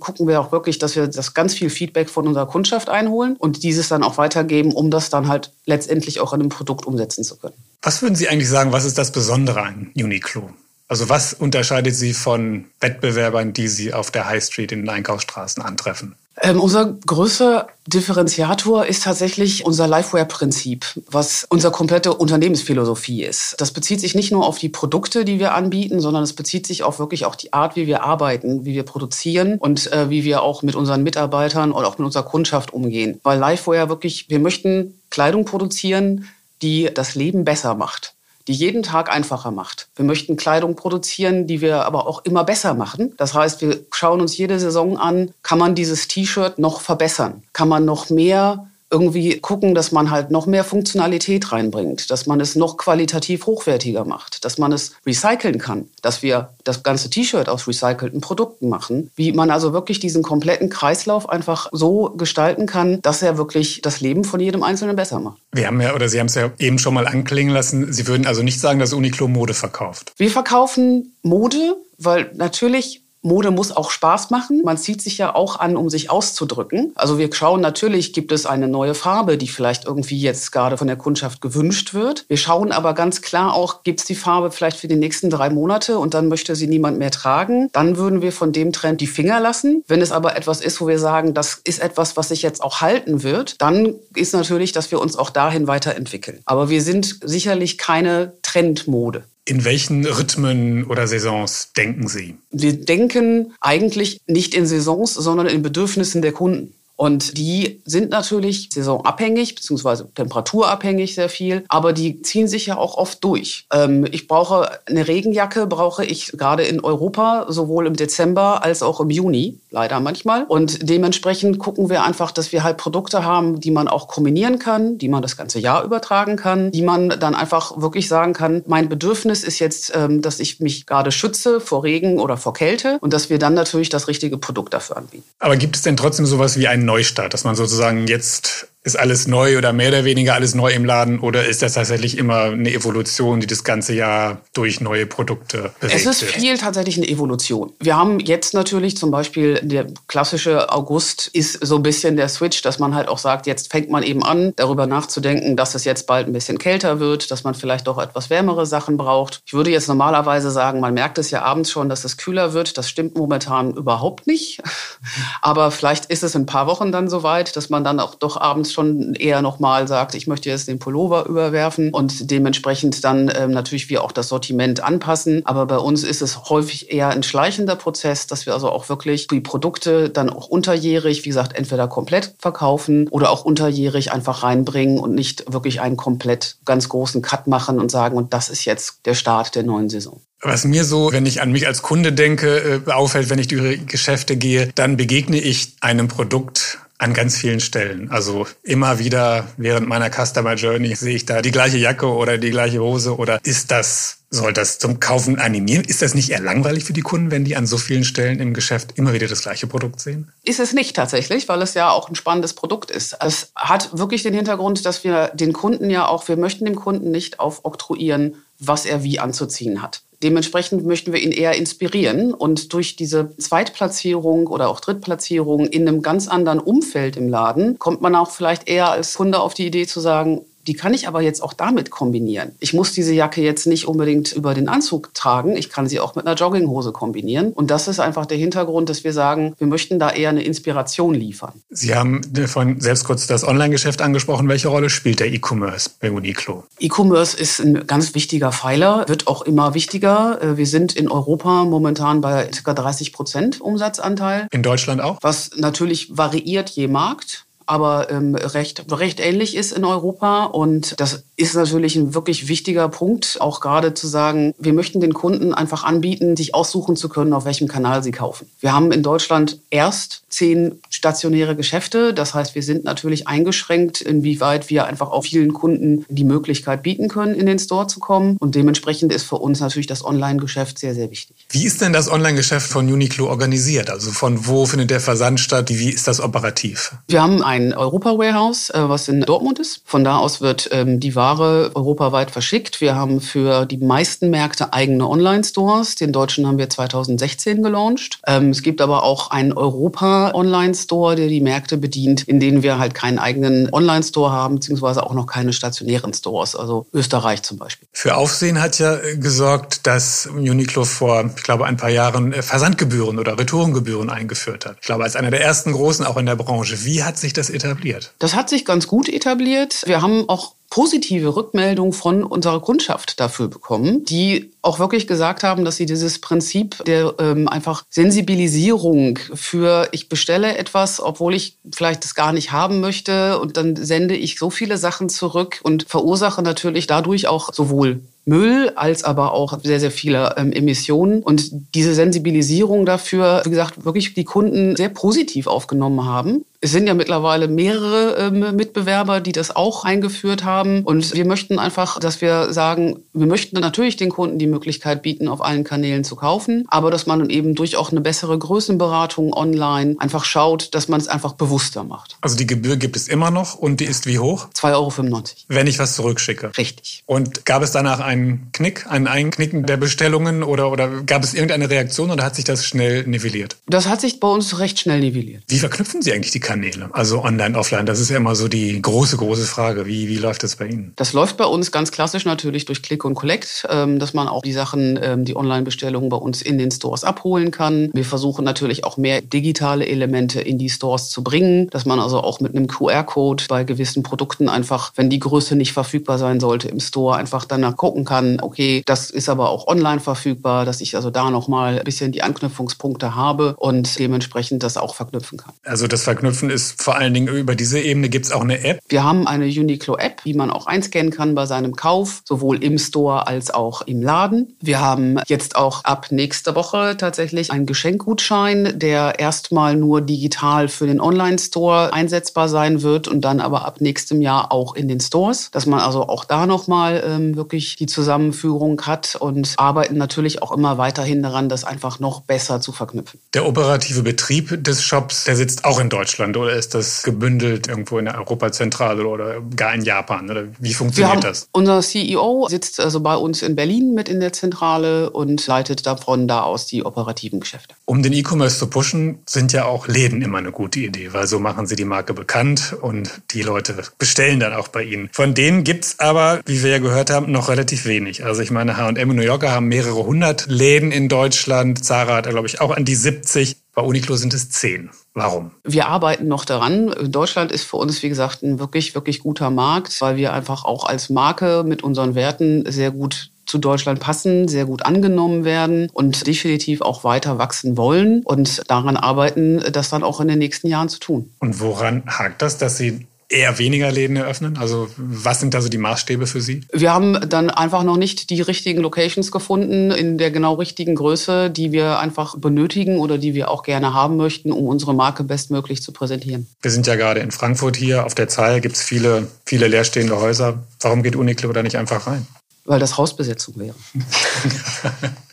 gucken 0.00 0.26
wir 0.26 0.40
auch 0.40 0.50
wirklich, 0.50 0.80
dass 0.80 0.96
wir 0.96 1.06
das 1.06 1.32
ganz 1.32 1.54
viel 1.54 1.70
Feedback 1.70 2.10
von 2.10 2.26
unserer 2.26 2.46
Kundschaft 2.46 2.88
einholen 2.88 3.36
und 3.36 3.62
dieses 3.62 3.86
dann 3.88 4.02
auch 4.02 4.18
weitergeben, 4.18 4.72
um 4.72 4.90
das 4.90 5.10
dann 5.10 5.28
halt 5.28 5.52
letztendlich 5.64 6.18
auch 6.18 6.32
in 6.32 6.40
einem 6.40 6.48
Produkt 6.48 6.86
umsetzen 6.86 7.22
zu 7.22 7.36
können. 7.36 7.54
Was 7.82 8.02
würden 8.02 8.16
Sie 8.16 8.28
eigentlich 8.28 8.48
sagen, 8.48 8.72
was 8.72 8.84
ist 8.84 8.98
das 8.98 9.12
Besondere 9.12 9.62
an 9.62 9.92
Uniqlo? 9.94 10.50
Also 10.88 11.08
was 11.08 11.34
unterscheidet 11.34 11.94
Sie 11.94 12.14
von 12.14 12.64
Wettbewerbern, 12.80 13.52
die 13.52 13.68
Sie 13.68 13.94
auf 13.94 14.10
der 14.10 14.26
High 14.26 14.42
Street 14.42 14.72
in 14.72 14.80
den 14.80 14.88
Einkaufsstraßen 14.88 15.62
antreffen? 15.62 16.16
Ähm, 16.42 16.60
unser 16.60 16.96
größter 17.06 17.68
Differenziator 17.86 18.84
ist 18.84 19.04
tatsächlich 19.04 19.64
unser 19.64 19.86
Lifeware-Prinzip, 19.86 20.84
was 21.10 21.46
unsere 21.48 21.72
komplette 21.72 22.12
Unternehmensphilosophie 22.12 23.24
ist. 23.24 23.54
Das 23.58 23.72
bezieht 23.72 24.00
sich 24.00 24.14
nicht 24.14 24.32
nur 24.32 24.46
auf 24.46 24.58
die 24.58 24.68
Produkte, 24.68 25.24
die 25.24 25.38
wir 25.38 25.54
anbieten, 25.54 26.00
sondern 26.00 26.22
es 26.22 26.34
bezieht 26.34 26.66
sich 26.66 26.82
auch 26.82 26.98
wirklich 26.98 27.24
auf 27.24 27.36
die 27.36 27.54
Art, 27.54 27.74
wie 27.76 27.86
wir 27.86 28.02
arbeiten, 28.02 28.66
wie 28.66 28.74
wir 28.74 28.82
produzieren 28.82 29.56
und 29.58 29.90
äh, 29.92 30.10
wie 30.10 30.24
wir 30.24 30.42
auch 30.42 30.62
mit 30.62 30.74
unseren 30.74 31.02
Mitarbeitern 31.02 31.72
oder 31.72 31.88
auch 31.88 31.96
mit 31.96 32.04
unserer 32.04 32.24
Kundschaft 32.24 32.74
umgehen. 32.74 33.18
Weil 33.22 33.38
Lifeware 33.38 33.88
wirklich, 33.88 34.28
wir 34.28 34.38
möchten 34.38 35.00
Kleidung 35.08 35.46
produzieren, 35.46 36.28
die 36.60 36.90
das 36.92 37.14
Leben 37.14 37.44
besser 37.44 37.74
macht 37.74 38.15
die 38.48 38.52
jeden 38.52 38.82
Tag 38.82 39.12
einfacher 39.12 39.50
macht. 39.50 39.88
Wir 39.96 40.04
möchten 40.04 40.36
Kleidung 40.36 40.76
produzieren, 40.76 41.46
die 41.46 41.60
wir 41.60 41.84
aber 41.84 42.06
auch 42.06 42.24
immer 42.24 42.44
besser 42.44 42.74
machen. 42.74 43.14
Das 43.16 43.34
heißt, 43.34 43.60
wir 43.60 43.80
schauen 43.92 44.20
uns 44.20 44.36
jede 44.36 44.58
Saison 44.58 44.98
an, 44.98 45.32
kann 45.42 45.58
man 45.58 45.74
dieses 45.74 46.08
T-Shirt 46.08 46.58
noch 46.58 46.80
verbessern? 46.80 47.42
Kann 47.52 47.68
man 47.68 47.84
noch 47.84 48.10
mehr 48.10 48.68
irgendwie 48.90 49.38
gucken, 49.40 49.74
dass 49.74 49.92
man 49.92 50.10
halt 50.10 50.30
noch 50.30 50.46
mehr 50.46 50.64
Funktionalität 50.64 51.52
reinbringt, 51.52 52.10
dass 52.10 52.26
man 52.26 52.40
es 52.40 52.54
noch 52.54 52.76
qualitativ 52.76 53.46
hochwertiger 53.46 54.04
macht, 54.04 54.44
dass 54.44 54.58
man 54.58 54.72
es 54.72 54.92
recyceln 55.04 55.58
kann, 55.58 55.88
dass 56.02 56.22
wir 56.22 56.50
das 56.64 56.82
ganze 56.82 57.10
T-Shirt 57.10 57.48
aus 57.48 57.66
recycelten 57.66 58.20
Produkten 58.20 58.68
machen, 58.68 59.10
wie 59.16 59.32
man 59.32 59.50
also 59.50 59.72
wirklich 59.72 59.98
diesen 59.98 60.22
kompletten 60.22 60.70
Kreislauf 60.70 61.28
einfach 61.28 61.68
so 61.72 62.10
gestalten 62.16 62.66
kann, 62.66 63.02
dass 63.02 63.22
er 63.22 63.38
wirklich 63.38 63.80
das 63.82 64.00
Leben 64.00 64.24
von 64.24 64.40
jedem 64.40 64.62
Einzelnen 64.62 64.96
besser 64.96 65.18
macht. 65.18 65.38
Wir 65.52 65.66
haben 65.66 65.80
ja, 65.80 65.94
oder 65.94 66.08
Sie 66.08 66.20
haben 66.20 66.26
es 66.26 66.34
ja 66.34 66.52
eben 66.58 66.78
schon 66.78 66.94
mal 66.94 67.06
anklingen 67.06 67.52
lassen, 67.52 67.92
Sie 67.92 68.06
würden 68.06 68.26
also 68.26 68.42
nicht 68.42 68.60
sagen, 68.60 68.78
dass 68.78 68.92
Uniqlo 68.92 69.26
Mode 69.26 69.54
verkauft. 69.54 70.12
Wir 70.16 70.30
verkaufen 70.30 71.16
Mode, 71.22 71.76
weil 71.98 72.30
natürlich 72.34 73.02
Mode 73.22 73.50
muss 73.50 73.72
auch 73.72 73.90
Spaß 73.90 74.30
machen. 74.30 74.62
Man 74.64 74.78
zieht 74.78 75.02
sich 75.02 75.18
ja 75.18 75.34
auch 75.34 75.58
an, 75.58 75.76
um 75.76 75.90
sich 75.90 76.10
auszudrücken. 76.10 76.92
Also 76.94 77.18
wir 77.18 77.32
schauen 77.32 77.60
natürlich, 77.60 78.12
gibt 78.12 78.32
es 78.32 78.46
eine 78.46 78.68
neue 78.68 78.94
Farbe, 78.94 79.36
die 79.36 79.48
vielleicht 79.48 79.84
irgendwie 79.84 80.20
jetzt 80.20 80.52
gerade 80.52 80.76
von 80.76 80.86
der 80.86 80.96
Kundschaft 80.96 81.40
gewünscht 81.40 81.92
wird. 81.92 82.24
Wir 82.28 82.36
schauen 82.36 82.72
aber 82.72 82.94
ganz 82.94 83.22
klar 83.22 83.54
auch, 83.54 83.82
gibt 83.82 84.00
es 84.00 84.06
die 84.06 84.14
Farbe 84.14 84.50
vielleicht 84.50 84.78
für 84.78 84.88
die 84.88 84.96
nächsten 84.96 85.30
drei 85.30 85.50
Monate 85.50 85.98
und 85.98 86.14
dann 86.14 86.28
möchte 86.28 86.54
sie 86.54 86.66
niemand 86.66 86.98
mehr 86.98 87.10
tragen. 87.10 87.68
Dann 87.72 87.96
würden 87.96 88.22
wir 88.22 88.32
von 88.32 88.52
dem 88.52 88.72
Trend 88.72 89.00
die 89.00 89.06
Finger 89.06 89.40
lassen. 89.40 89.82
Wenn 89.88 90.00
es 90.00 90.12
aber 90.12 90.36
etwas 90.36 90.60
ist, 90.60 90.80
wo 90.80 90.86
wir 90.86 90.98
sagen, 90.98 91.34
das 91.34 91.60
ist 91.64 91.80
etwas, 91.80 92.16
was 92.16 92.28
sich 92.28 92.42
jetzt 92.42 92.62
auch 92.62 92.80
halten 92.80 93.22
wird, 93.22 93.60
dann 93.60 93.94
ist 94.14 94.34
natürlich, 94.34 94.72
dass 94.72 94.90
wir 94.90 95.00
uns 95.00 95.16
auch 95.16 95.30
dahin 95.30 95.66
weiterentwickeln. 95.66 96.40
Aber 96.44 96.70
wir 96.70 96.82
sind 96.82 97.18
sicherlich 97.22 97.78
keine 97.78 98.34
Trendmode. 98.42 99.24
In 99.48 99.64
welchen 99.64 100.04
Rhythmen 100.04 100.84
oder 100.84 101.06
Saisons 101.06 101.72
denken 101.76 102.08
Sie? 102.08 102.34
Wir 102.50 102.72
denken 102.72 103.54
eigentlich 103.60 104.20
nicht 104.26 104.54
in 104.54 104.66
Saisons, 104.66 105.14
sondern 105.14 105.46
in 105.46 105.62
Bedürfnissen 105.62 106.20
der 106.20 106.32
Kunden. 106.32 106.74
Und 106.96 107.36
die 107.36 107.82
sind 107.84 108.10
natürlich 108.10 108.70
saisonabhängig 108.72 109.54
beziehungsweise 109.54 110.08
temperaturabhängig 110.14 111.14
sehr 111.14 111.28
viel, 111.28 111.64
aber 111.68 111.92
die 111.92 112.22
ziehen 112.22 112.48
sich 112.48 112.66
ja 112.66 112.78
auch 112.78 112.96
oft 112.96 113.22
durch. 113.22 113.66
Ähm, 113.72 114.06
ich 114.10 114.26
brauche 114.26 114.70
eine 114.86 115.06
Regenjacke, 115.06 115.66
brauche 115.66 116.04
ich 116.04 116.32
gerade 116.32 116.64
in 116.64 116.82
Europa 116.82 117.46
sowohl 117.48 117.86
im 117.86 117.94
Dezember 117.94 118.64
als 118.64 118.82
auch 118.82 119.00
im 119.00 119.10
Juni, 119.10 119.58
leider 119.70 120.00
manchmal. 120.00 120.44
Und 120.44 120.88
dementsprechend 120.88 121.58
gucken 121.58 121.90
wir 121.90 122.02
einfach, 122.02 122.30
dass 122.30 122.52
wir 122.52 122.64
halt 122.64 122.78
Produkte 122.78 123.24
haben, 123.24 123.60
die 123.60 123.70
man 123.70 123.88
auch 123.88 124.08
kombinieren 124.08 124.58
kann, 124.58 124.96
die 124.96 125.08
man 125.08 125.22
das 125.22 125.36
ganze 125.36 125.58
Jahr 125.58 125.84
übertragen 125.84 126.36
kann, 126.36 126.70
die 126.70 126.82
man 126.82 127.10
dann 127.10 127.34
einfach 127.34 127.78
wirklich 127.80 128.08
sagen 128.08 128.32
kann, 128.32 128.62
mein 128.66 128.88
Bedürfnis 128.88 129.44
ist 129.44 129.58
jetzt, 129.58 129.92
ähm, 129.94 130.22
dass 130.22 130.40
ich 130.40 130.60
mich 130.60 130.86
gerade 130.86 131.12
schütze 131.12 131.60
vor 131.60 131.84
Regen 131.84 132.18
oder 132.18 132.38
vor 132.38 132.54
Kälte 132.54 132.96
und 133.02 133.12
dass 133.12 133.28
wir 133.28 133.38
dann 133.38 133.52
natürlich 133.52 133.90
das 133.90 134.08
richtige 134.08 134.38
Produkt 134.38 134.72
dafür 134.72 134.96
anbieten. 134.96 135.24
Aber 135.38 135.56
gibt 135.56 135.76
es 135.76 135.82
denn 135.82 135.96
trotzdem 135.96 136.24
sowas 136.24 136.58
wie 136.58 136.68
einen 136.68 136.85
Neustart, 136.86 137.34
dass 137.34 137.44
man 137.44 137.54
sozusagen 137.54 138.06
jetzt 138.06 138.68
ist 138.86 138.96
alles 138.96 139.26
neu 139.26 139.58
oder 139.58 139.72
mehr 139.72 139.88
oder 139.88 140.04
weniger 140.04 140.34
alles 140.34 140.54
neu 140.54 140.70
im 140.70 140.84
Laden 140.84 141.18
oder 141.18 141.44
ist 141.44 141.60
das 141.60 141.72
tatsächlich 141.72 142.16
immer 142.16 142.44
eine 142.44 142.72
Evolution, 142.72 143.40
die 143.40 143.48
das 143.48 143.64
ganze 143.64 143.94
Jahr 143.94 144.42
durch 144.54 144.80
neue 144.80 145.06
Produkte 145.06 145.72
bewegt 145.80 145.96
Es 145.96 146.06
ist 146.06 146.22
viel 146.22 146.56
tatsächlich 146.56 146.96
eine 146.96 147.08
Evolution. 147.08 147.72
Wir 147.80 147.96
haben 147.96 148.20
jetzt 148.20 148.54
natürlich 148.54 148.96
zum 148.96 149.10
Beispiel 149.10 149.58
der 149.60 149.88
klassische 150.06 150.70
August 150.70 151.26
ist 151.32 151.66
so 151.66 151.76
ein 151.76 151.82
bisschen 151.82 152.16
der 152.16 152.28
Switch, 152.28 152.62
dass 152.62 152.78
man 152.78 152.94
halt 152.94 153.08
auch 153.08 153.18
sagt, 153.18 153.48
jetzt 153.48 153.72
fängt 153.72 153.90
man 153.90 154.04
eben 154.04 154.22
an, 154.22 154.52
darüber 154.54 154.86
nachzudenken, 154.86 155.56
dass 155.56 155.74
es 155.74 155.84
jetzt 155.84 156.06
bald 156.06 156.28
ein 156.28 156.32
bisschen 156.32 156.58
kälter 156.58 157.00
wird, 157.00 157.32
dass 157.32 157.42
man 157.42 157.54
vielleicht 157.54 157.88
auch 157.88 157.98
etwas 157.98 158.30
wärmere 158.30 158.66
Sachen 158.66 158.96
braucht. 158.96 159.40
Ich 159.46 159.52
würde 159.52 159.70
jetzt 159.72 159.88
normalerweise 159.88 160.52
sagen, 160.52 160.78
man 160.78 160.94
merkt 160.94 161.18
es 161.18 161.32
ja 161.32 161.42
abends 161.42 161.72
schon, 161.72 161.88
dass 161.88 162.04
es 162.04 162.18
kühler 162.18 162.52
wird. 162.52 162.78
Das 162.78 162.88
stimmt 162.88 163.18
momentan 163.18 163.72
überhaupt 163.72 164.28
nicht. 164.28 164.62
Aber 165.42 165.72
vielleicht 165.72 166.06
ist 166.06 166.22
es 166.22 166.36
in 166.36 166.42
ein 166.42 166.46
paar 166.46 166.68
Wochen 166.68 166.92
dann 166.92 167.08
soweit, 167.08 167.56
dass 167.56 167.68
man 167.68 167.82
dann 167.82 167.98
auch 167.98 168.14
doch 168.14 168.40
abends 168.40 168.75
schon 168.76 169.14
eher 169.14 169.42
nochmal 169.42 169.88
sagt, 169.88 170.14
ich 170.14 170.26
möchte 170.26 170.48
jetzt 170.50 170.68
den 170.68 170.78
Pullover 170.78 171.26
überwerfen 171.26 171.92
und 171.92 172.30
dementsprechend 172.30 173.02
dann 173.04 173.32
ähm, 173.34 173.50
natürlich 173.50 173.88
wir 173.88 174.04
auch 174.04 174.12
das 174.12 174.28
Sortiment 174.28 174.82
anpassen. 174.82 175.42
Aber 175.44 175.66
bei 175.66 175.78
uns 175.78 176.04
ist 176.04 176.22
es 176.22 176.48
häufig 176.48 176.92
eher 176.92 177.08
ein 177.08 177.22
schleichender 177.22 177.74
Prozess, 177.74 178.26
dass 178.26 178.46
wir 178.46 178.54
also 178.54 178.70
auch 178.70 178.88
wirklich 178.88 179.26
die 179.26 179.40
Produkte 179.40 180.10
dann 180.10 180.30
auch 180.30 180.48
unterjährig, 180.48 181.24
wie 181.24 181.30
gesagt, 181.30 181.56
entweder 181.56 181.88
komplett 181.88 182.34
verkaufen 182.38 183.08
oder 183.08 183.30
auch 183.30 183.44
unterjährig 183.44 184.12
einfach 184.12 184.42
reinbringen 184.42 184.98
und 184.98 185.14
nicht 185.14 185.52
wirklich 185.52 185.80
einen 185.80 185.96
komplett 185.96 186.56
ganz 186.64 186.88
großen 186.88 187.22
Cut 187.22 187.46
machen 187.46 187.80
und 187.80 187.90
sagen, 187.90 188.16
und 188.16 188.34
das 188.34 188.48
ist 188.48 188.64
jetzt 188.64 189.06
der 189.06 189.14
Start 189.14 189.54
der 189.54 189.62
neuen 189.62 189.88
Saison. 189.88 190.20
Was 190.42 190.64
mir 190.64 190.84
so, 190.84 191.12
wenn 191.12 191.24
ich 191.24 191.40
an 191.40 191.50
mich 191.50 191.66
als 191.66 191.80
Kunde 191.80 192.12
denke, 192.12 192.82
äh, 192.86 192.90
auffällt, 192.92 193.30
wenn 193.30 193.38
ich 193.38 193.48
durch 193.48 193.86
Geschäfte 193.86 194.36
gehe, 194.36 194.68
dann 194.74 194.96
begegne 194.96 195.38
ich 195.38 195.74
einem 195.80 196.08
Produkt 196.08 196.78
an 196.98 197.12
ganz 197.12 197.36
vielen 197.36 197.60
Stellen. 197.60 198.10
Also 198.10 198.46
immer 198.62 198.98
wieder 198.98 199.46
während 199.56 199.88
meiner 199.88 200.10
Customer 200.10 200.54
Journey 200.54 200.94
sehe 200.94 201.16
ich 201.16 201.26
da 201.26 201.42
die 201.42 201.50
gleiche 201.50 201.76
Jacke 201.76 202.06
oder 202.06 202.38
die 202.38 202.50
gleiche 202.50 202.80
Hose 202.80 203.16
oder 203.16 203.38
ist 203.42 203.70
das, 203.70 204.18
soll 204.30 204.52
das 204.52 204.78
zum 204.78 204.98
Kaufen 204.98 205.38
animieren? 205.38 205.84
Ist 205.84 206.02
das 206.02 206.14
nicht 206.14 206.30
eher 206.30 206.40
langweilig 206.40 206.84
für 206.84 206.92
die 206.92 207.02
Kunden, 207.02 207.30
wenn 207.30 207.44
die 207.44 207.56
an 207.56 207.66
so 207.66 207.76
vielen 207.76 208.04
Stellen 208.04 208.40
im 208.40 208.54
Geschäft 208.54 208.92
immer 208.96 209.12
wieder 209.12 209.28
das 209.28 209.42
gleiche 209.42 209.66
Produkt 209.66 210.00
sehen? 210.00 210.32
Ist 210.42 210.60
es 210.60 210.72
nicht 210.72 210.96
tatsächlich, 210.96 211.48
weil 211.48 211.60
es 211.60 211.74
ja 211.74 211.90
auch 211.90 212.08
ein 212.08 212.14
spannendes 212.14 212.54
Produkt 212.54 212.90
ist. 212.90 213.16
Es 213.20 213.52
hat 213.54 213.98
wirklich 213.98 214.22
den 214.22 214.34
Hintergrund, 214.34 214.86
dass 214.86 215.04
wir 215.04 215.28
den 215.34 215.52
Kunden 215.52 215.90
ja 215.90 216.06
auch, 216.06 216.28
wir 216.28 216.36
möchten 216.36 216.64
dem 216.64 216.76
Kunden 216.76 217.10
nicht 217.10 217.40
aufoktroyieren, 217.40 218.36
was 218.58 218.86
er 218.86 219.02
wie 219.02 219.18
anzuziehen 219.18 219.82
hat. 219.82 220.02
Dementsprechend 220.22 220.86
möchten 220.86 221.12
wir 221.12 221.20
ihn 221.20 221.32
eher 221.32 221.56
inspirieren 221.56 222.32
und 222.32 222.72
durch 222.72 222.96
diese 222.96 223.36
Zweitplatzierung 223.36 224.46
oder 224.46 224.68
auch 224.68 224.80
Drittplatzierung 224.80 225.66
in 225.66 225.86
einem 225.86 226.00
ganz 226.00 226.26
anderen 226.26 226.58
Umfeld 226.58 227.16
im 227.16 227.28
Laden 227.28 227.78
kommt 227.78 228.00
man 228.00 228.14
auch 228.14 228.30
vielleicht 228.30 228.68
eher 228.68 228.90
als 228.90 229.14
Kunde 229.14 229.40
auf 229.40 229.52
die 229.52 229.66
Idee 229.66 229.86
zu 229.86 230.00
sagen, 230.00 230.42
die 230.66 230.74
kann 230.74 230.94
ich 230.94 231.08
aber 231.08 231.20
jetzt 231.20 231.42
auch 231.42 231.52
damit 231.52 231.90
kombinieren. 231.90 232.52
Ich 232.60 232.74
muss 232.74 232.92
diese 232.92 233.12
Jacke 233.12 233.40
jetzt 233.40 233.66
nicht 233.66 233.86
unbedingt 233.86 234.32
über 234.32 234.54
den 234.54 234.68
Anzug 234.68 235.14
tragen. 235.14 235.56
Ich 235.56 235.70
kann 235.70 235.88
sie 235.88 236.00
auch 236.00 236.14
mit 236.14 236.26
einer 236.26 236.36
Jogginghose 236.36 236.92
kombinieren. 236.92 237.52
Und 237.52 237.70
das 237.70 237.88
ist 237.88 238.00
einfach 238.00 238.26
der 238.26 238.38
Hintergrund, 238.38 238.88
dass 238.88 239.04
wir 239.04 239.12
sagen, 239.12 239.54
wir 239.58 239.66
möchten 239.66 239.98
da 239.98 240.10
eher 240.10 240.30
eine 240.30 240.42
Inspiration 240.42 241.14
liefern. 241.14 241.52
Sie 241.70 241.94
haben 241.94 242.20
vorhin 242.46 242.80
selbst 242.80 243.04
kurz 243.04 243.26
das 243.26 243.46
Online-Geschäft 243.46 244.02
angesprochen. 244.02 244.48
Welche 244.48 244.68
Rolle 244.68 244.90
spielt 244.90 245.20
der 245.20 245.32
E-Commerce 245.32 245.90
bei 246.00 246.10
Uniqlo? 246.10 246.64
E-Commerce 246.80 247.36
ist 247.36 247.60
ein 247.60 247.86
ganz 247.86 248.14
wichtiger 248.14 248.52
Pfeiler, 248.52 249.04
wird 249.08 249.26
auch 249.26 249.42
immer 249.42 249.74
wichtiger. 249.74 250.40
Äh, 250.42 250.56
wir 250.56 250.66
sind 250.66 250.94
in 250.94 251.10
Europa 251.10 251.64
momentan 251.64 252.20
bei 252.20 252.50
ca. 252.64 252.74
30 252.74 253.12
Prozent 253.12 253.60
Umsatzanteil. 253.60 254.48
In 254.50 254.62
Deutschland 254.62 255.00
auch? 255.00 255.18
Was 255.22 255.50
natürlich 255.56 256.16
variiert 256.16 256.70
je 256.70 256.88
Markt. 256.88 257.45
Aber 257.66 258.10
ähm, 258.10 258.34
recht, 258.34 258.84
recht 258.90 259.20
ähnlich 259.20 259.56
ist 259.56 259.72
in 259.72 259.84
Europa. 259.84 260.44
Und 260.44 260.98
das 261.00 261.24
ist 261.36 261.54
natürlich 261.54 261.96
ein 261.96 262.14
wirklich 262.14 262.48
wichtiger 262.48 262.88
Punkt, 262.88 263.36
auch 263.40 263.60
gerade 263.60 263.92
zu 263.94 264.06
sagen, 264.06 264.54
wir 264.58 264.72
möchten 264.72 265.00
den 265.00 265.12
Kunden 265.12 265.52
einfach 265.52 265.84
anbieten, 265.84 266.36
sich 266.36 266.54
aussuchen 266.54 266.96
zu 266.96 267.08
können, 267.08 267.32
auf 267.32 267.44
welchem 267.44 267.68
Kanal 267.68 268.02
sie 268.02 268.12
kaufen. 268.12 268.48
Wir 268.60 268.72
haben 268.72 268.92
in 268.92 269.02
Deutschland 269.02 269.60
erst 269.70 270.22
zehn 270.28 270.80
stationäre 270.90 271.56
Geschäfte. 271.56 272.14
Das 272.14 272.34
heißt, 272.34 272.54
wir 272.54 272.62
sind 272.62 272.84
natürlich 272.84 273.26
eingeschränkt, 273.26 274.00
inwieweit 274.00 274.70
wir 274.70 274.86
einfach 274.86 275.10
auch 275.10 275.24
vielen 275.24 275.52
Kunden 275.52 276.04
die 276.08 276.24
Möglichkeit 276.24 276.82
bieten 276.82 277.08
können, 277.08 277.34
in 277.34 277.46
den 277.46 277.58
Store 277.58 277.86
zu 277.86 278.00
kommen. 278.00 278.36
Und 278.38 278.54
dementsprechend 278.54 279.12
ist 279.12 279.24
für 279.24 279.36
uns 279.36 279.60
natürlich 279.60 279.86
das 279.86 280.04
Online-Geschäft 280.04 280.78
sehr, 280.78 280.94
sehr 280.94 281.10
wichtig. 281.10 281.46
Wie 281.50 281.64
ist 281.64 281.80
denn 281.80 281.92
das 281.92 282.10
Online-Geschäft 282.10 282.68
von 282.68 282.90
Uniqlo 282.90 283.26
organisiert? 283.28 283.90
Also 283.90 284.10
von 284.10 284.46
wo 284.46 284.66
findet 284.66 284.90
der 284.90 285.00
Versand 285.00 285.40
statt? 285.40 285.70
Wie 285.70 285.90
ist 285.90 286.06
das 286.06 286.20
operativ? 286.20 286.94
Wir 287.08 287.22
haben 287.22 287.42
ein 287.42 287.55
Europa-Warehouse, 287.56 288.70
äh, 288.70 288.88
was 288.88 289.08
in 289.08 289.20
Dortmund 289.20 289.58
ist. 289.58 289.82
Von 289.84 290.04
da 290.04 290.18
aus 290.18 290.40
wird 290.40 290.68
ähm, 290.72 291.00
die 291.00 291.14
Ware 291.14 291.70
europaweit 291.74 292.30
verschickt. 292.30 292.80
Wir 292.80 292.94
haben 292.94 293.20
für 293.20 293.66
die 293.66 293.78
meisten 293.78 294.30
Märkte 294.30 294.72
eigene 294.72 295.08
Online-Stores. 295.08 295.94
Den 295.96 296.12
deutschen 296.12 296.46
haben 296.46 296.58
wir 296.58 296.68
2016 296.68 297.62
gelauncht. 297.62 298.20
Ähm, 298.26 298.50
es 298.50 298.62
gibt 298.62 298.80
aber 298.80 299.02
auch 299.02 299.30
einen 299.30 299.52
Europa-Online-Store, 299.52 301.16
der 301.16 301.28
die 301.28 301.40
Märkte 301.40 301.76
bedient, 301.76 302.22
in 302.24 302.40
denen 302.40 302.62
wir 302.62 302.78
halt 302.78 302.94
keinen 302.94 303.18
eigenen 303.18 303.72
Online-Store 303.72 304.30
haben, 304.30 304.56
beziehungsweise 304.56 305.04
auch 305.04 305.14
noch 305.14 305.26
keine 305.26 305.52
stationären 305.52 306.12
Stores, 306.12 306.56
also 306.56 306.86
Österreich 306.92 307.42
zum 307.42 307.58
Beispiel. 307.58 307.88
Für 307.92 308.16
Aufsehen 308.16 308.60
hat 308.60 308.78
ja 308.78 308.98
gesorgt, 309.14 309.86
dass 309.86 310.26
Uniqlo 310.26 310.84
vor, 310.84 311.30
ich 311.36 311.42
glaube, 311.42 311.66
ein 311.66 311.76
paar 311.76 311.90
Jahren 311.90 312.32
Versandgebühren 312.32 313.18
oder 313.18 313.38
Retourengebühren 313.38 314.10
eingeführt 314.10 314.66
hat. 314.66 314.76
Ich 314.80 314.86
glaube, 314.86 315.04
als 315.04 315.16
einer 315.16 315.30
der 315.30 315.42
ersten 315.42 315.72
großen 315.72 316.04
auch 316.04 316.16
in 316.16 316.26
der 316.26 316.36
Branche. 316.36 316.84
Wie 316.84 317.02
hat 317.02 317.18
sich 317.18 317.32
das 317.48 317.54
etabliert? 317.54 318.12
Das 318.18 318.34
hat 318.34 318.48
sich 318.48 318.64
ganz 318.64 318.86
gut 318.86 319.08
etabliert. 319.08 319.82
Wir 319.86 320.02
haben 320.02 320.28
auch 320.28 320.54
positive 320.70 321.36
Rückmeldung 321.36 321.92
von 321.92 322.24
unserer 322.24 322.60
Kundschaft 322.60 323.20
dafür 323.20 323.48
bekommen, 323.48 324.04
die 324.04 324.50
auch 324.62 324.78
wirklich 324.78 325.06
gesagt 325.06 325.42
haben, 325.42 325.64
dass 325.64 325.76
sie 325.76 325.86
dieses 325.86 326.20
Prinzip 326.20 326.84
der 326.84 327.14
ähm, 327.18 327.48
einfach 327.48 327.84
Sensibilisierung 327.88 329.18
für 329.34 329.88
ich 329.92 330.08
bestelle 330.08 330.58
etwas, 330.58 331.00
obwohl 331.00 331.34
ich 331.34 331.56
vielleicht 331.72 332.04
das 332.04 332.14
gar 332.14 332.32
nicht 332.32 332.52
haben 332.52 332.80
möchte 332.80 333.38
und 333.38 333.56
dann 333.56 333.76
sende 333.76 334.16
ich 334.16 334.38
so 334.38 334.50
viele 334.50 334.76
Sachen 334.76 335.08
zurück 335.08 335.60
und 335.62 335.86
verursache 335.88 336.42
natürlich 336.42 336.86
dadurch 336.86 337.28
auch 337.28 337.52
sowohl 337.54 338.00
Müll 338.28 338.72
als 338.74 339.04
aber 339.04 339.32
auch 339.32 339.60
sehr, 339.62 339.78
sehr 339.78 339.92
viele 339.92 340.34
ähm, 340.36 340.52
Emissionen. 340.52 341.22
Und 341.22 341.48
diese 341.76 341.94
Sensibilisierung 341.94 342.84
dafür, 342.84 343.42
wie 343.44 343.50
gesagt, 343.50 343.84
wirklich 343.84 344.14
die 344.14 344.24
Kunden 344.24 344.74
sehr 344.74 344.88
positiv 344.88 345.46
aufgenommen 345.46 346.04
haben. 346.04 346.44
Es 346.66 346.72
sind 346.72 346.88
ja 346.88 346.94
mittlerweile 346.94 347.46
mehrere 347.46 348.16
ähm, 348.16 348.56
Mitbewerber, 348.56 349.20
die 349.20 349.30
das 349.30 349.54
auch 349.54 349.84
eingeführt 349.84 350.42
haben. 350.42 350.82
Und 350.82 351.14
wir 351.14 351.24
möchten 351.24 351.60
einfach, 351.60 352.00
dass 352.00 352.20
wir 352.20 352.52
sagen, 352.52 353.04
wir 353.12 353.28
möchten 353.28 353.60
natürlich 353.60 353.96
den 353.96 354.08
Kunden 354.08 354.40
die 354.40 354.48
Möglichkeit 354.48 355.00
bieten, 355.00 355.28
auf 355.28 355.44
allen 355.44 355.62
Kanälen 355.62 356.02
zu 356.02 356.16
kaufen, 356.16 356.64
aber 356.66 356.90
dass 356.90 357.06
man 357.06 357.30
eben 357.30 357.54
durch 357.54 357.76
auch 357.76 357.92
eine 357.92 358.00
bessere 358.00 358.36
Größenberatung 358.36 359.32
online 359.32 359.94
einfach 360.00 360.24
schaut, 360.24 360.74
dass 360.74 360.88
man 360.88 361.00
es 361.00 361.06
einfach 361.06 361.34
bewusster 361.34 361.84
macht. 361.84 362.16
Also 362.20 362.36
die 362.36 362.48
Gebühr 362.48 362.76
gibt 362.76 362.96
es 362.96 363.06
immer 363.06 363.30
noch 363.30 363.54
und 363.54 363.78
die 363.78 363.84
ist 363.84 364.06
wie 364.06 364.18
hoch? 364.18 364.48
2,95 364.52 364.72
Euro. 364.74 365.22
Wenn 365.46 365.68
ich 365.68 365.78
was 365.78 365.94
zurückschicke? 365.94 366.50
Richtig. 366.58 367.04
Und 367.06 367.44
gab 367.44 367.62
es 367.62 367.70
danach 367.70 368.00
einen 368.00 368.48
Knick, 368.50 368.88
ein 368.88 369.06
Einknicken 369.06 369.66
der 369.66 369.76
Bestellungen 369.76 370.42
oder, 370.42 370.72
oder 370.72 371.02
gab 371.02 371.22
es 371.22 371.32
irgendeine 371.32 371.70
Reaktion 371.70 372.10
oder 372.10 372.24
hat 372.24 372.34
sich 372.34 372.44
das 372.44 372.66
schnell 372.66 373.06
nivelliert? 373.06 373.56
Das 373.68 373.86
hat 373.86 374.00
sich 374.00 374.18
bei 374.18 374.26
uns 374.26 374.58
recht 374.58 374.80
schnell 374.80 374.98
nivelliert. 374.98 375.44
Wie 375.46 375.60
verknüpfen 375.60 376.02
Sie 376.02 376.12
eigentlich 376.12 376.32
die 376.32 376.40
Kanäle? 376.40 376.55
Also 376.92 377.22
online, 377.22 377.58
offline, 377.58 377.86
das 377.86 378.00
ist 378.00 378.10
ja 378.10 378.16
immer 378.16 378.34
so 378.34 378.48
die 378.48 378.80
große, 378.80 379.16
große 379.16 379.46
Frage. 379.46 379.86
Wie, 379.86 380.08
wie 380.08 380.18
läuft 380.18 380.42
das 380.42 380.56
bei 380.56 380.66
Ihnen? 380.66 380.92
Das 380.96 381.12
läuft 381.12 381.36
bei 381.36 381.44
uns 381.44 381.72
ganz 381.72 381.90
klassisch 381.90 382.24
natürlich 382.24 382.64
durch 382.64 382.82
Click 382.82 383.04
und 383.04 383.14
Collect, 383.14 383.66
ähm, 383.70 383.98
dass 383.98 384.14
man 384.14 384.28
auch 384.28 384.42
die 384.42 384.52
Sachen, 384.52 384.98
ähm, 385.02 385.24
die 385.24 385.36
Online-Bestellungen 385.36 386.08
bei 386.08 386.16
uns 386.16 386.42
in 386.42 386.58
den 386.58 386.70
Stores 386.70 387.04
abholen 387.04 387.50
kann. 387.50 387.90
Wir 387.92 388.04
versuchen 388.04 388.44
natürlich 388.44 388.84
auch 388.84 388.96
mehr 388.96 389.20
digitale 389.20 389.86
Elemente 389.86 390.40
in 390.40 390.58
die 390.58 390.70
Stores 390.70 391.10
zu 391.10 391.22
bringen, 391.22 391.68
dass 391.70 391.84
man 391.84 392.00
also 392.00 392.20
auch 392.20 392.40
mit 392.40 392.54
einem 392.54 392.66
QR-Code 392.66 393.44
bei 393.48 393.64
gewissen 393.64 394.02
Produkten 394.02 394.48
einfach, 394.48 394.92
wenn 394.96 395.10
die 395.10 395.18
Größe 395.18 395.56
nicht 395.56 395.72
verfügbar 395.72 396.18
sein 396.18 396.40
sollte 396.40 396.68
im 396.68 396.80
Store, 396.80 397.16
einfach 397.16 397.44
danach 397.44 397.76
gucken 397.76 398.04
kann, 398.04 398.38
okay, 398.40 398.82
das 398.86 399.10
ist 399.10 399.28
aber 399.28 399.50
auch 399.50 399.66
online 399.66 400.00
verfügbar, 400.00 400.64
dass 400.64 400.80
ich 400.80 400.96
also 400.96 401.10
da 401.10 401.30
nochmal 401.30 401.78
ein 401.78 401.84
bisschen 401.84 402.12
die 402.12 402.22
Anknüpfungspunkte 402.22 403.14
habe 403.14 403.54
und 403.56 403.98
dementsprechend 403.98 404.62
das 404.62 404.76
auch 404.76 404.94
verknüpfen 404.94 405.38
kann. 405.38 405.52
Also 405.64 405.86
das 405.86 406.04
Verknüpfen 406.36 406.50
ist 406.50 406.82
vor 406.82 406.96
allen 406.96 407.14
Dingen 407.14 407.28
über 407.34 407.54
diese 407.54 407.80
Ebene. 407.80 408.08
Gibt 408.08 408.26
es 408.26 408.32
auch 408.32 408.42
eine 408.42 408.62
App? 408.62 408.80
Wir 408.88 409.04
haben 409.04 409.26
eine 409.26 409.46
Uniqlo-App, 409.46 410.22
die 410.24 410.34
man 410.34 410.50
auch 410.50 410.66
einscannen 410.66 411.10
kann 411.10 411.34
bei 411.34 411.46
seinem 411.46 411.76
Kauf, 411.76 412.22
sowohl 412.24 412.62
im 412.62 412.78
Store 412.78 413.26
als 413.26 413.50
auch 413.50 413.82
im 413.82 414.02
Laden. 414.02 414.54
Wir 414.60 414.80
haben 414.80 415.18
jetzt 415.26 415.56
auch 415.56 415.84
ab 415.84 416.08
nächster 416.10 416.54
Woche 416.54 416.96
tatsächlich 416.98 417.50
einen 417.50 417.66
Geschenkgutschein, 417.66 418.78
der 418.78 419.18
erstmal 419.18 419.76
nur 419.76 420.00
digital 420.00 420.68
für 420.68 420.86
den 420.86 421.00
Online-Store 421.00 421.92
einsetzbar 421.92 422.48
sein 422.48 422.82
wird 422.82 423.08
und 423.08 423.22
dann 423.22 423.40
aber 423.40 423.64
ab 423.64 423.80
nächstem 423.80 424.20
Jahr 424.20 424.52
auch 424.52 424.74
in 424.74 424.88
den 424.88 425.00
Stores, 425.00 425.50
dass 425.52 425.66
man 425.66 425.80
also 425.80 426.08
auch 426.08 426.24
da 426.24 426.46
nochmal 426.46 427.02
ähm, 427.06 427.36
wirklich 427.36 427.76
die 427.76 427.86
Zusammenführung 427.86 428.82
hat 428.82 429.16
und 429.16 429.54
arbeiten 429.56 429.96
natürlich 429.96 430.42
auch 430.42 430.52
immer 430.52 430.76
weiterhin 430.76 431.22
daran, 431.22 431.48
das 431.48 431.64
einfach 431.64 431.98
noch 431.98 432.20
besser 432.20 432.60
zu 432.60 432.72
verknüpfen. 432.72 433.20
Der 433.34 433.46
operative 433.46 434.02
Betrieb 434.02 434.62
des 434.62 434.82
Shops, 434.82 435.24
der 435.24 435.36
sitzt 435.36 435.64
auch 435.64 435.80
in 435.80 435.88
Deutschland 435.88 436.25
oder 436.34 436.54
ist 436.54 436.74
das 436.74 437.02
gebündelt 437.02 437.68
irgendwo 437.68 437.98
in 437.98 438.06
der 438.06 438.16
Europazentrale 438.16 439.06
oder 439.06 439.42
gar 439.54 439.74
in 439.74 439.82
Japan? 439.82 440.30
Oder 440.30 440.44
wie 440.58 440.72
funktioniert 440.72 441.22
das? 441.22 441.48
Unser 441.52 441.82
CEO 441.82 442.46
sitzt 442.48 442.80
also 442.80 443.00
bei 443.00 443.16
uns 443.16 443.42
in 443.42 443.54
Berlin 443.54 443.92
mit 443.92 444.08
in 444.08 444.20
der 444.20 444.32
Zentrale 444.32 445.10
und 445.10 445.46
leitet 445.46 445.86
davon 445.86 446.26
da 446.26 446.42
aus 446.42 446.66
die 446.66 446.84
operativen 446.84 447.40
Geschäfte. 447.40 447.74
Um 447.84 448.02
den 448.02 448.14
E-Commerce 448.14 448.58
zu 448.58 448.68
pushen, 448.68 449.18
sind 449.26 449.52
ja 449.52 449.66
auch 449.66 449.88
Läden 449.88 450.22
immer 450.22 450.38
eine 450.38 450.52
gute 450.52 450.80
Idee, 450.80 451.12
weil 451.12 451.26
so 451.26 451.38
machen 451.38 451.66
sie 451.66 451.76
die 451.76 451.84
Marke 451.84 452.14
bekannt 452.14 452.74
und 452.80 453.20
die 453.32 453.42
Leute 453.42 453.76
bestellen 453.98 454.40
dann 454.40 454.54
auch 454.54 454.68
bei 454.68 454.82
ihnen. 454.82 455.10
Von 455.12 455.34
denen 455.34 455.64
gibt 455.64 455.84
es 455.84 455.98
aber, 455.98 456.40
wie 456.46 456.62
wir 456.62 456.70
ja 456.70 456.78
gehört 456.78 457.10
haben, 457.10 457.30
noch 457.30 457.48
relativ 457.48 457.84
wenig. 457.84 458.24
Also 458.24 458.40
ich 458.40 458.50
meine, 458.50 458.76
H&M 458.76 459.10
und 459.10 459.16
New 459.16 459.22
Yorker 459.22 459.50
haben 459.50 459.66
mehrere 459.66 460.06
hundert 460.06 460.46
Läden 460.46 460.92
in 460.92 461.08
Deutschland. 461.08 461.84
Zara 461.84 462.16
hat, 462.16 462.28
glaube 462.28 462.46
ich, 462.46 462.60
auch 462.60 462.70
an 462.70 462.84
die 462.84 462.94
70. 462.94 463.56
Bei 463.74 463.82
Uniqlo 463.82 464.16
sind 464.16 464.32
es 464.32 464.48
zehn. 464.50 464.90
Warum? 465.16 465.50
Wir 465.64 465.88
arbeiten 465.88 466.28
noch 466.28 466.44
daran. 466.44 466.94
Deutschland 467.02 467.50
ist 467.50 467.64
für 467.64 467.78
uns, 467.78 468.02
wie 468.02 468.10
gesagt, 468.10 468.42
ein 468.42 468.58
wirklich, 468.58 468.94
wirklich 468.94 469.20
guter 469.20 469.48
Markt, 469.48 469.98
weil 470.02 470.16
wir 470.16 470.34
einfach 470.34 470.66
auch 470.66 470.84
als 470.84 471.08
Marke 471.08 471.64
mit 471.66 471.82
unseren 471.82 472.14
Werten 472.14 472.70
sehr 472.70 472.90
gut 472.90 473.30
zu 473.46 473.56
Deutschland 473.56 473.98
passen, 473.98 474.46
sehr 474.46 474.66
gut 474.66 474.84
angenommen 474.84 475.46
werden 475.46 475.88
und 475.94 476.26
definitiv 476.26 476.82
auch 476.82 477.02
weiter 477.02 477.38
wachsen 477.38 477.78
wollen 477.78 478.22
und 478.24 478.70
daran 478.70 478.98
arbeiten, 478.98 479.62
das 479.72 479.88
dann 479.88 480.02
auch 480.02 480.20
in 480.20 480.28
den 480.28 480.38
nächsten 480.38 480.68
Jahren 480.68 480.90
zu 480.90 481.00
tun. 481.00 481.32
Und 481.38 481.60
woran 481.60 482.02
hakt 482.06 482.42
das, 482.42 482.58
dass 482.58 482.76
Sie 482.76 483.06
eher 483.28 483.58
weniger 483.58 483.90
Läden 483.90 484.16
eröffnen? 484.16 484.56
Also 484.56 484.88
was 484.96 485.40
sind 485.40 485.54
da 485.54 485.60
so 485.60 485.68
die 485.68 485.78
Maßstäbe 485.78 486.26
für 486.26 486.40
Sie? 486.40 486.64
Wir 486.72 486.92
haben 486.92 487.28
dann 487.28 487.50
einfach 487.50 487.82
noch 487.82 487.96
nicht 487.96 488.30
die 488.30 488.40
richtigen 488.40 488.80
Locations 488.80 489.32
gefunden 489.32 489.90
in 489.90 490.18
der 490.18 490.30
genau 490.30 490.54
richtigen 490.54 490.94
Größe, 490.94 491.50
die 491.50 491.72
wir 491.72 491.98
einfach 491.98 492.36
benötigen 492.38 492.98
oder 492.98 493.18
die 493.18 493.34
wir 493.34 493.50
auch 493.50 493.62
gerne 493.62 493.94
haben 493.94 494.16
möchten, 494.16 494.52
um 494.52 494.66
unsere 494.66 494.94
Marke 494.94 495.24
bestmöglich 495.24 495.82
zu 495.82 495.92
präsentieren. 495.92 496.46
Wir 496.62 496.70
sind 496.70 496.86
ja 496.86 496.94
gerade 496.94 497.20
in 497.20 497.30
Frankfurt 497.30 497.76
hier. 497.76 498.06
Auf 498.06 498.14
der 498.14 498.28
Zahl 498.28 498.60
gibt 498.60 498.76
es 498.76 498.82
viele, 498.82 499.28
viele 499.44 499.68
leerstehende 499.68 500.20
Häuser. 500.20 500.64
Warum 500.80 501.02
geht 501.02 501.16
Uniqlo 501.16 501.52
da 501.52 501.62
nicht 501.62 501.76
einfach 501.76 502.06
rein? 502.06 502.26
Weil 502.64 502.80
das 502.80 502.96
Hausbesetzung 502.96 503.58
wäre. 503.58 503.74